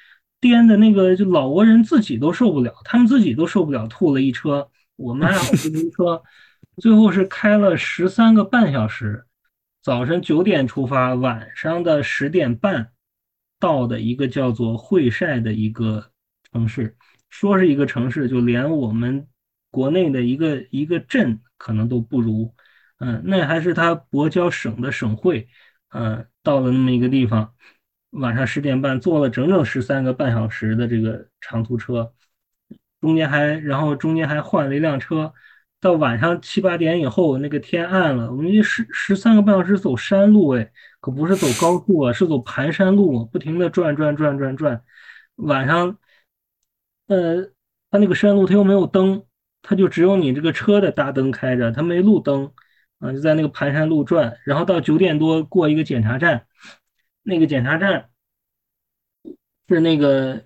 [0.41, 4.69] 颠的那个，就老挝人自己都受不了，他们自己都受不了，吐了一车。
[4.97, 6.23] 我们还好自行车，
[6.77, 9.25] 最后是开了十三个半小时，
[9.83, 12.93] 早晨九点出发，晚上的十点半
[13.59, 16.11] 到的一个叫做会晒的一个
[16.53, 16.97] 城市。
[17.31, 19.27] 说是一个城市，就连我们
[19.71, 22.53] 国内的一个一个镇可能都不如，
[22.99, 25.49] 嗯，那还是他博交省的省会，
[25.91, 27.55] 嗯，到了那么一个地方，
[28.11, 32.13] 晚上十点半坐了整整十三个半小时的这个长途车，
[33.01, 35.33] 中间还然后中间还换了一辆车，
[35.81, 40.71] 到晚上七八点以后，那个天暗了，我们这十十三个半小时走山路，哎，
[41.01, 44.83] 可不是走高速啊，是走盘山路，不停的转转转转转，
[45.37, 45.97] 晚上。
[47.11, 47.43] 呃，
[47.91, 49.25] 它那个山路它又没有灯，
[49.61, 52.53] 它就只有你这个车的大灯开着，它没路灯。
[53.01, 56.47] 啊，就在那个盘山路转，然后到九点多过一个检查站，
[57.23, 58.11] 那个检查站
[59.69, 60.45] 是那个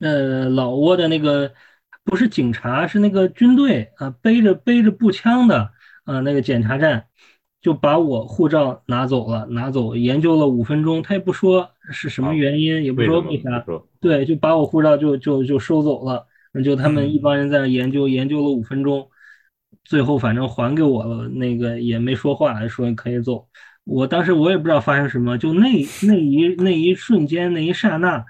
[0.00, 1.54] 呃老挝的那个
[2.04, 5.72] 不是警察，是那个军队啊，背着背着步枪的
[6.04, 7.06] 啊，那个检查站
[7.64, 13.64] 就把我护照拿走了，拿走研究了五分钟，他也不说是什么原因，也不说为啥，
[14.00, 16.26] 对，就把我护照就就就收走了，
[16.62, 19.08] 就他们一帮人在那研究，研究了五分钟。
[19.82, 23.46] 最后反正还给我了，那个也没说话，说你可以走。
[23.84, 25.68] 我当时我也不知道发生什么，就那
[26.02, 28.26] 那一那一瞬间那一刹那，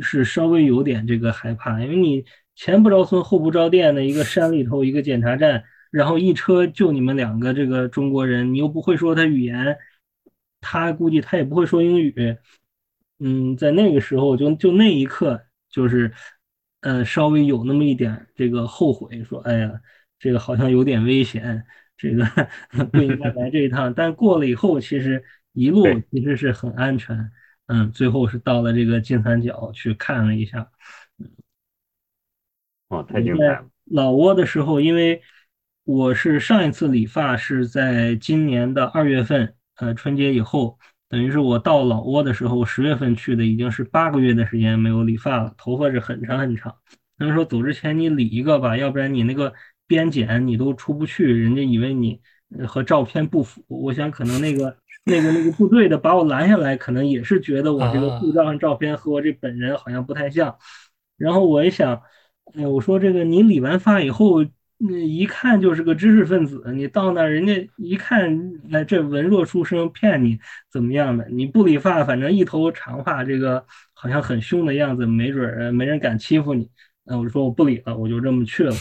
[0.00, 2.24] 是稍微有点这个害怕，因为你
[2.54, 9.76] 前不着村后不着店的一个山里头一个检查站，然后一车就你们两个这个中国人，你又不会说他语言，
[10.60, 12.36] 他估计他也不会说英语，
[13.18, 16.12] 嗯，在那个时候就就那一刻就是，
[16.80, 19.80] 呃，稍微有那么一点这个后悔，说哎呀。
[20.20, 21.64] 这个好像有点危险，
[21.96, 22.24] 这个
[22.90, 23.94] 不应该来这一趟。
[23.94, 25.22] 但过了以后，其实
[25.52, 27.30] 一路其实是很安全。
[27.66, 30.68] 嗯，最后是到了这个金三角去看了一下。
[32.88, 33.70] 哦，太精彩了！
[33.84, 35.22] 老挝的时候，因为
[35.88, 40.78] 我是上一次理发是在今年的二月份，呃，春节以后，
[41.08, 46.74] 等于是我到老挝的时候，十月份去的，已经是八个月的时间没有理发了，头发是很长很长。
[47.16, 49.54] 他们说走之前你理一个吧，要不然你那个。
[49.86, 52.20] 边检你都出不去，人家以为你
[52.66, 53.64] 和照片不符。
[53.68, 54.76] 我想可能那个
[55.06, 60.58] 那个那个部队的把我拦下来，可能也是觉得我这个护照上照片和我这本人好像不太像。
[61.16, 62.02] 然后我一想，
[62.52, 64.44] 哎，我说这个你理完发以后，
[64.80, 66.62] 那一看就是个知识分子。
[66.72, 68.38] 你到那儿，人家一看，
[68.72, 70.38] 哎，这文弱书生骗你
[70.70, 71.28] 怎么样的？
[71.30, 76.70] 你不理发，反正一头长发，这个好像很凶的样子，没准儿没人敢欺负你。
[77.02, 78.74] 那我说我不理了，我就这么去了。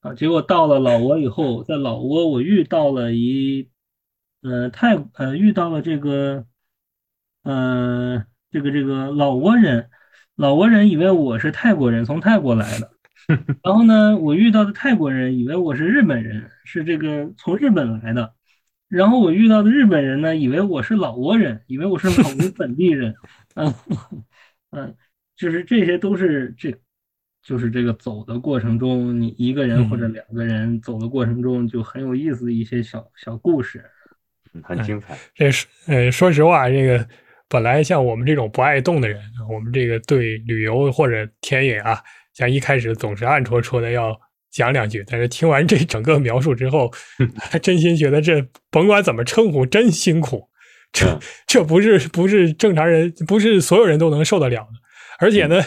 [0.00, 3.70] 啊，结果到了老挝以后，在老挝我遇到了一，
[4.42, 6.44] 呃，泰呃遇到了这个，
[7.44, 9.88] 呃，这个这个老挝人，
[10.36, 12.90] 老挝人以为我是泰国人，从泰国来的。
[13.62, 18.34] 然后呢，我遇到的泰国人以为我是日本人，是这个从日本来的。
[18.88, 23.14] 然后我遇到的日本人呢，以为我是老挝人，以为我是老挝本地人。
[23.54, 23.74] 嗯
[24.72, 24.94] 嗯，
[25.36, 26.74] 就是这些都是这。
[27.42, 33.82] 就是这个走的过程中，你一个人或者两个人走的过程中，就很有意思的一些小小故事，
[34.62, 35.16] 很精彩。
[35.34, 37.08] 这是呃，说实话，这个
[37.48, 39.18] 本来像我们这种不爱动的人，
[39.50, 41.98] 我们这个对旅游或者田野啊，
[42.40, 44.18] 像一开始总是暗戳戳的要
[44.50, 46.90] 讲两句，但是听完这整个描述之后，
[47.38, 50.48] 还真心觉得这甭管怎么称呼，真辛苦。
[50.92, 54.72] 这这不是不是正常人，不是所有人都能受得了的，
[55.20, 55.62] 而且呢。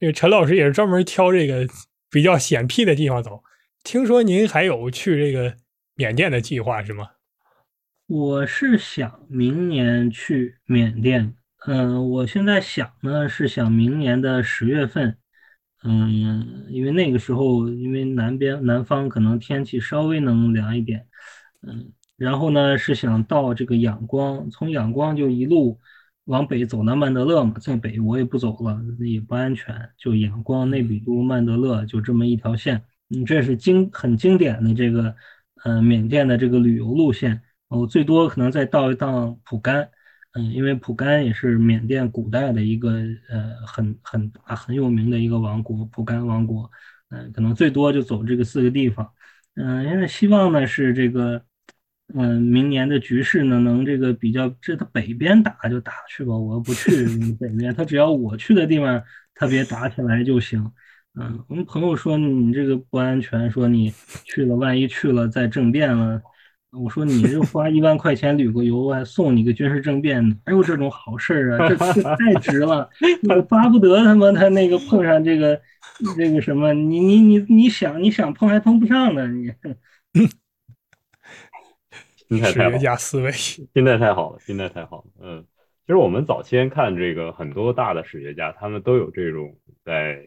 [0.00, 1.66] 这个陈老师也是专门挑这个
[2.10, 3.42] 比较险僻的地方走。
[3.84, 5.54] 听说您还有去这个
[5.94, 7.06] 缅甸的计划是吗？
[8.08, 11.32] 我是想明年去缅甸。
[11.66, 15.16] 嗯，我现在想呢是想明年的十月份。
[15.84, 21.06] 嗯，因为那个时候因为南边南方可能天气稍微能凉一点。
[21.62, 25.78] 嗯，然后呢是想到这个仰光，从仰光就一路。
[26.26, 32.82] 往北走到曼德勒嘛，在北我也不走了，也不安全，就仰光、内比都、曼德勒就这么一条线。
[33.10, 35.14] 嗯，这是经很经典的这个，
[35.64, 37.42] 呃，缅甸的这个旅游路线。
[37.68, 39.86] 我最多可能再到一趟蒲甘，
[40.34, 42.90] 嗯，因为蒲甘也是缅甸古代的一个
[43.28, 46.70] 呃很很大很有名的一个王国，蒲甘王国。
[47.10, 49.12] 嗯，可能最多就走这个四个地方。
[49.54, 51.42] 嗯，因为希望呢是这个。
[52.14, 56.90] 嗯，明年的局势呢，能这个比较，这他北边打就打去吧，我不去
[57.40, 59.02] 北边，他只要我去的地方，
[59.34, 60.70] 他别打起来就行。
[61.14, 63.90] 嗯，我们朋友说你这个不安全，说你
[64.26, 66.20] 去了，万一去了再政变了，
[66.76, 71.68] 我说你这花一万块钱旅个游，还送你个军事政变，哪有这种好事啊？
[71.68, 72.88] 这这 太值了，
[73.48, 75.60] 巴不得他妈他那个碰上这个
[76.16, 79.52] 这个什么，你你你你想你想碰还碰不上呢，你。
[82.26, 85.04] 心态太好，思维，心态太好了，心态太好了。
[85.20, 85.44] 嗯，
[85.86, 90.24] 其实我们早先看这个很多大的史学家，他们都有这种在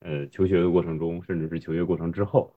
[0.00, 2.54] 呃求学的过程中，甚至是求学过程之后，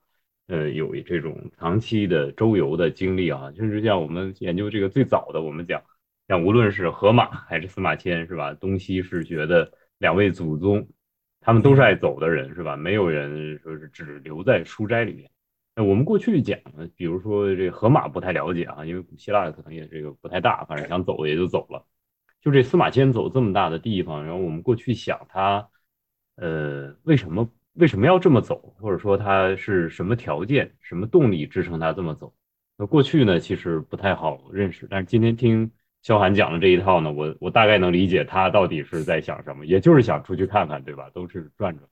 [0.48, 3.52] 呃，有这种长期的周游的经历啊。
[3.56, 5.82] 甚至像我们研究这个最早的，我们讲，
[6.28, 8.54] 像无论是荷马还是司马迁，是吧？
[8.54, 10.88] 东西是觉得两位祖宗，
[11.40, 12.76] 他们都是爱走的人，是吧？
[12.76, 15.30] 没有人说是只留在书斋里面。
[15.74, 16.58] 呃，我们过去讲，
[16.96, 21.84] 比如说这河马不太了解啊，因为古希腊可能也这个不太大，反正想走也就走了。
[22.40, 25.68] 就这司马迁走这么大的地方，然后我们过去想他，
[26.36, 32.34] 呃，为什么为什么要这么走，或者说他是什么条件、什么动力支撑他这么走？
[32.76, 35.70] 那过去呢，其实不太好认识，但是今天听
[36.02, 41.10] 肖寒讲的这一套呢，我我大概能理解他到底是在想什么，也就是想出去看看，对吧？
[41.14, 41.88] 都是转转。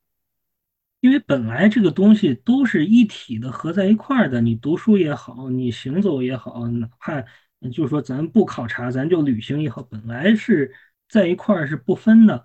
[1.00, 4.40] 因为本来这个东西都是一体的，合在一块儿的。
[4.40, 7.20] 你读书也好，你行走也好，哪怕
[7.70, 10.72] 就是说咱不考察，咱就旅行也好，本来是
[11.08, 12.44] 在一块儿是不分的。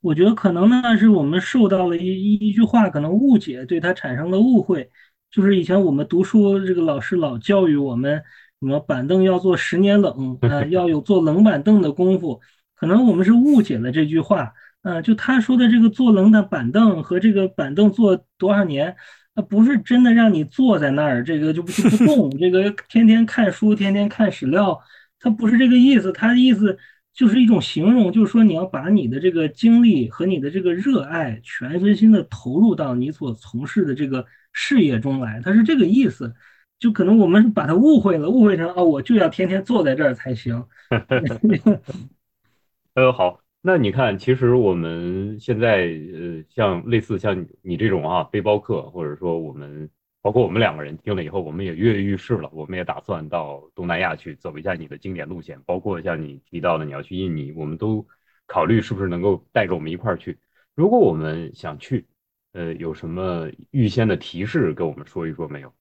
[0.00, 4.90] 我觉得可能呢是我们受到了一一句话可能误解，对他产生了误会。
[5.30, 8.16] 就是以前我们读书，这个老师老教育我们，
[8.60, 12.40] 什么板凳要坐十年冷啊， 要有坐冷板凳的功夫。
[12.74, 14.52] 可能我们是误解了这句话。
[14.82, 18.96] 嗯，就他说的这个坐冷的板凳和这个板凳坐多少年，
[19.34, 24.80] 那不是真的让你坐在那儿，这个就不就不动， 这个天天看书，天天看史料，
[25.18, 26.78] 他不是这个意思，他的意思
[27.12, 36.34] 就是一种形容，就是说你要把你的这个精力和你的这个热爱全身心的投入到你所从事的这个事业中来，他是这个意思，
[36.78, 40.64] 就可能我们把他误会了，误会成哦，我就要天天坐在这儿才行。
[42.94, 43.40] 呃，好。
[43.62, 49.90] 那你看，其实我们现在呃，像类似像你这种啊背包客，或者说我们
[50.22, 52.48] 包括我们两个人听了以后，我们也跃跃欲试了。
[52.52, 58.06] 我们也打算到东南亚去走一下你的经典路线，包括像你提到的你要去印尼，我们都
[58.46, 60.38] 考虑是不是能够带着我们一块儿去。
[60.74, 62.06] 如果我们想去，
[62.52, 65.72] 呃，有什么预先的提示跟我们说一说没有？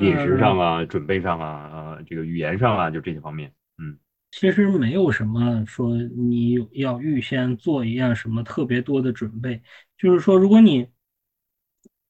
[0.00, 3.98] 饮食上啊，准备上啊，呃，这个语言上啊，就这些方面，嗯。
[4.32, 9.62] 其实没有什么说你要预先做一样什么特别多的准备，
[9.96, 10.88] 就是说，如果你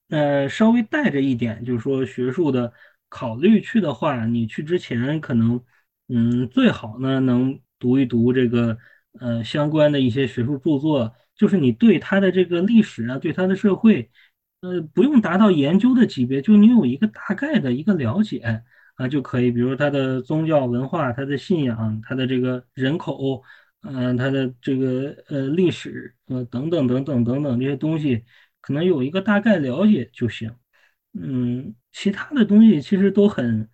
[0.09, 2.73] 呃稍微带着一点，就是说学术的
[3.09, 5.63] 考虑去的话，你去之前可能
[6.09, 8.79] 嗯最好呢能读一读这个
[9.21, 14.11] 呃相关的一些学术著作，就是你对它的这个历史啊，对它的社会，
[14.61, 18.63] 呃不用达到研究的级别，就你有一个大概的一个了解。
[18.97, 23.43] 啊，就可以，比如他的宗教文化、他的信仰、他的这个人口，
[23.83, 28.25] 嗯，他的这个呃历史，呃等等等等等等这些东西，
[28.65, 30.51] 可能有一个大概了解就行。
[31.13, 33.69] 嗯，其他的东西其实都很，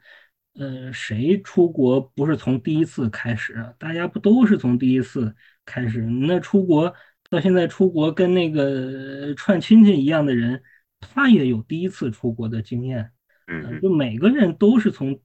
[0.55, 3.73] 呃，谁出国不是从第一次开始啊？
[3.79, 5.33] 大家不都是从第一次
[5.65, 6.01] 开始？
[6.03, 6.93] 那出国
[7.29, 10.61] 到现在出国跟那个串亲戚一样的人，
[10.99, 13.13] 他也有第一次出国的经验。
[13.47, 15.21] 嗯，就每个人都是从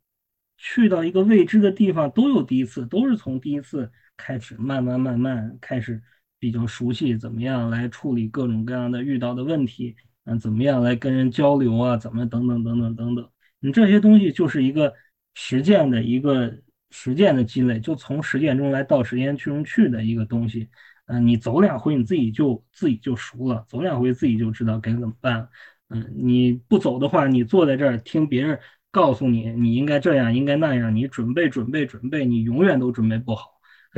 [0.57, 6.03] 去到一个未知的地方都有第一次，都是从第一次开始，慢慢慢慢开始
[6.39, 9.95] 比较熟悉怎么样来处理各种各样的遇到的问题，
[10.25, 13.29] 嗯，怎么样来跟人交流啊，怎么等等等等等等，
[13.59, 14.93] 你这些东西就是一个
[15.33, 16.53] 实践的一个
[16.91, 20.69] 实践的积累，就从实践中来到实践中去的一个东西。
[21.07, 25.47] 嗯，你走两回你自己就自己就熟了，走两回自己就知道该怎么办。
[25.89, 28.59] 嗯，你不走的话，你坐在这儿听别人
[28.91, 33.51] 告诉你，你应该这样，应该那样，你准备准备准备，你永远都准备不好。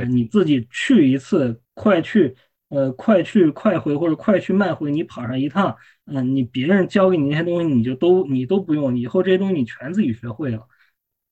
[0.06, 2.34] 你自己去一次，快去，
[2.68, 5.76] 呃，快去快回或者快去慢回，你跑上一趟，
[6.06, 10.66] 嗯，你别人教给你那些东西，你就都你都不用，以后这些东西你全自己学会了。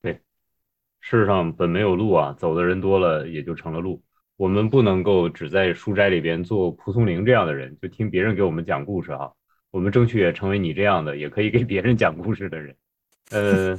[0.01, 0.21] 对，
[1.01, 4.03] 世上本没有路啊，走的人多了也就成了路。
[4.37, 9.33] 我们不能够只在书斋里边做蒲松龄这样的人，就听别人给我们讲故事哈。
[9.71, 12.77] 我们争取也成为你这样的，也可以给别人讲故事的人。
[13.31, 13.79] 呃，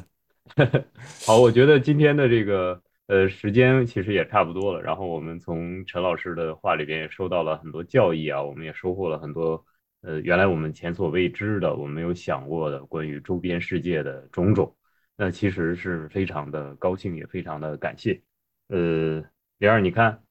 [1.25, 4.81] 好，我觉得今天的这个呃时间其实也差不多了。
[4.81, 9.65] 然后我们从陈老师的话里边也收到了很多教益啊，我们也收获了很多
[10.01, 14.73] 呃原来我们前所未知的、我们没有想过的关于周边世界的种种。
[15.15, 18.21] 那其实是非常的高兴，也非常的感谢。
[18.67, 19.23] 呃，
[19.57, 20.21] 玲儿，你看，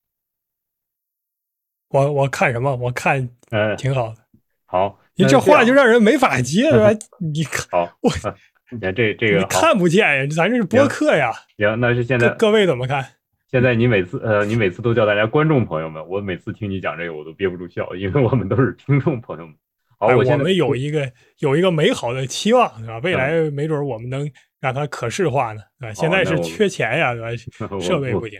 [1.88, 2.76] 我我看什么？
[2.76, 4.16] 我看，呃，挺好的。
[4.64, 5.00] 好。
[5.18, 6.90] 你这话就让人没法接，是吧？
[7.18, 7.68] 你看，
[8.02, 8.10] 我
[8.72, 11.32] 你看这这个看不见呀，咱这是播客呀。
[11.56, 13.04] 行，那是现在各位怎么看？
[13.48, 19.54] 现在你每次呃，你每次都叫大家观众朋友们，我每次听你讲这个，我都憋不住笑，因为我们都是听众朋友们。
[19.98, 22.98] 好，我们有一个有一个美好的期望，是吧？
[23.04, 24.28] 未来没准我们能
[24.60, 27.28] 让它可视化呢，啊，现在是缺钱呀，对吧？
[27.80, 28.38] 设备不行。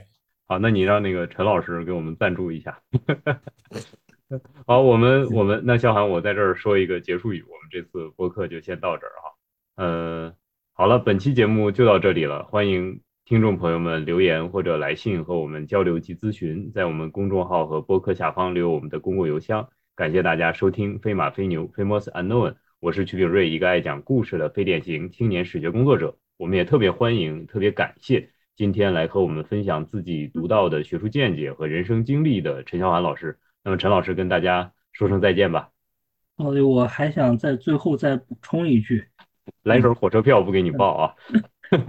[0.48, 2.76] 好，那你让那个陈老师给我们赞助一下。
[4.66, 9.32] 好，我们我们那肖涵，我在这儿说一个结束语，我们这次播客就先到这儿哈。
[9.76, 10.34] 呃，
[10.72, 19.68] 好了，本期节目就到这里了，欢迎听众朋友们留言或者来信和我们交流及咨询，在我们公众号和播客下方留我们的公共邮箱。
[19.94, 26.16] 感谢大家收听《飞马飞牛》（Famous Unknown），我是曲炳瑞，一个爱讲故事的非典型青年史学工作者。
[26.38, 33.38] 我们也特别欢迎、特别感谢今天来和我们分享自己独到的学术见解和人生经历的陈小涵老师。
[33.62, 35.68] 那么陈老师跟大家说声再见吧。
[36.36, 39.06] 哦，我还想在最后再补充一句，
[39.62, 41.14] 来手火车票不给你报啊。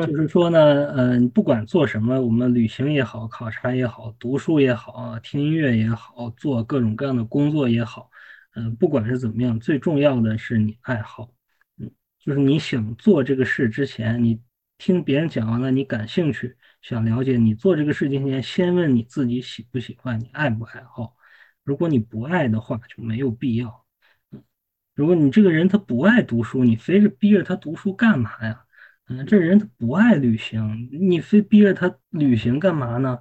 [0.08, 8.10] 就是说呢，嗯，不管做什么，我们旅行也好，考察也好，读书也好，听音乐也好，做各种各样的工作也好，
[8.56, 11.30] 嗯，不管是怎么样，最重要的是你爱好，
[11.80, 14.42] 嗯，就是你想做这个事之前，你
[14.80, 21.16] 听别人讲完了，你感兴趣，想了解，你做这个事情前，先问你自己喜不喜欢，你爱不爱好。
[21.64, 23.86] 如果你不爱的话，就没有必要。
[24.98, 28.64] 嗯，如果你这个人他不爱读书，你非是逼着他读书干嘛呀？
[29.08, 33.20] 嗯，这人他不爱旅行，你非逼着他旅行干嘛呢？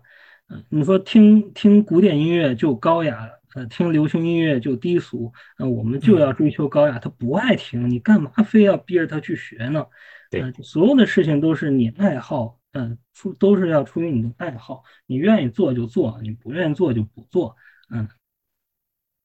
[0.48, 9.86] 嗯，你说听听古典音乐就高雅，呃，听流行音乐就低俗，那我们就要追求高雅，他不爱听，你干嘛非要逼着他去学呢？
[10.31, 17.57] 对，所有的事情都是你爱好，嗯，出都是要出于你的爱好，你愿意做就做，你不愿意做就不做，
[17.90, 18.09] 嗯。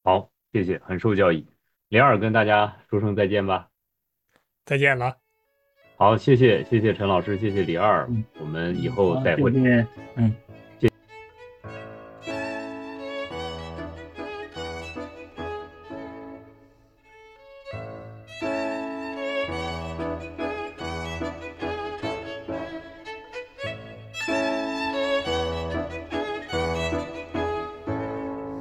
[0.03, 1.45] 好，谢谢，很受教益。
[1.91, 3.67] 零二跟大家说声再见吧，
[4.63, 5.17] 再见了。
[5.97, 8.09] 好，谢谢，谢谢陈老师，谢谢李二，
[8.39, 9.51] 我们以后再会。
[10.15, 10.33] 嗯。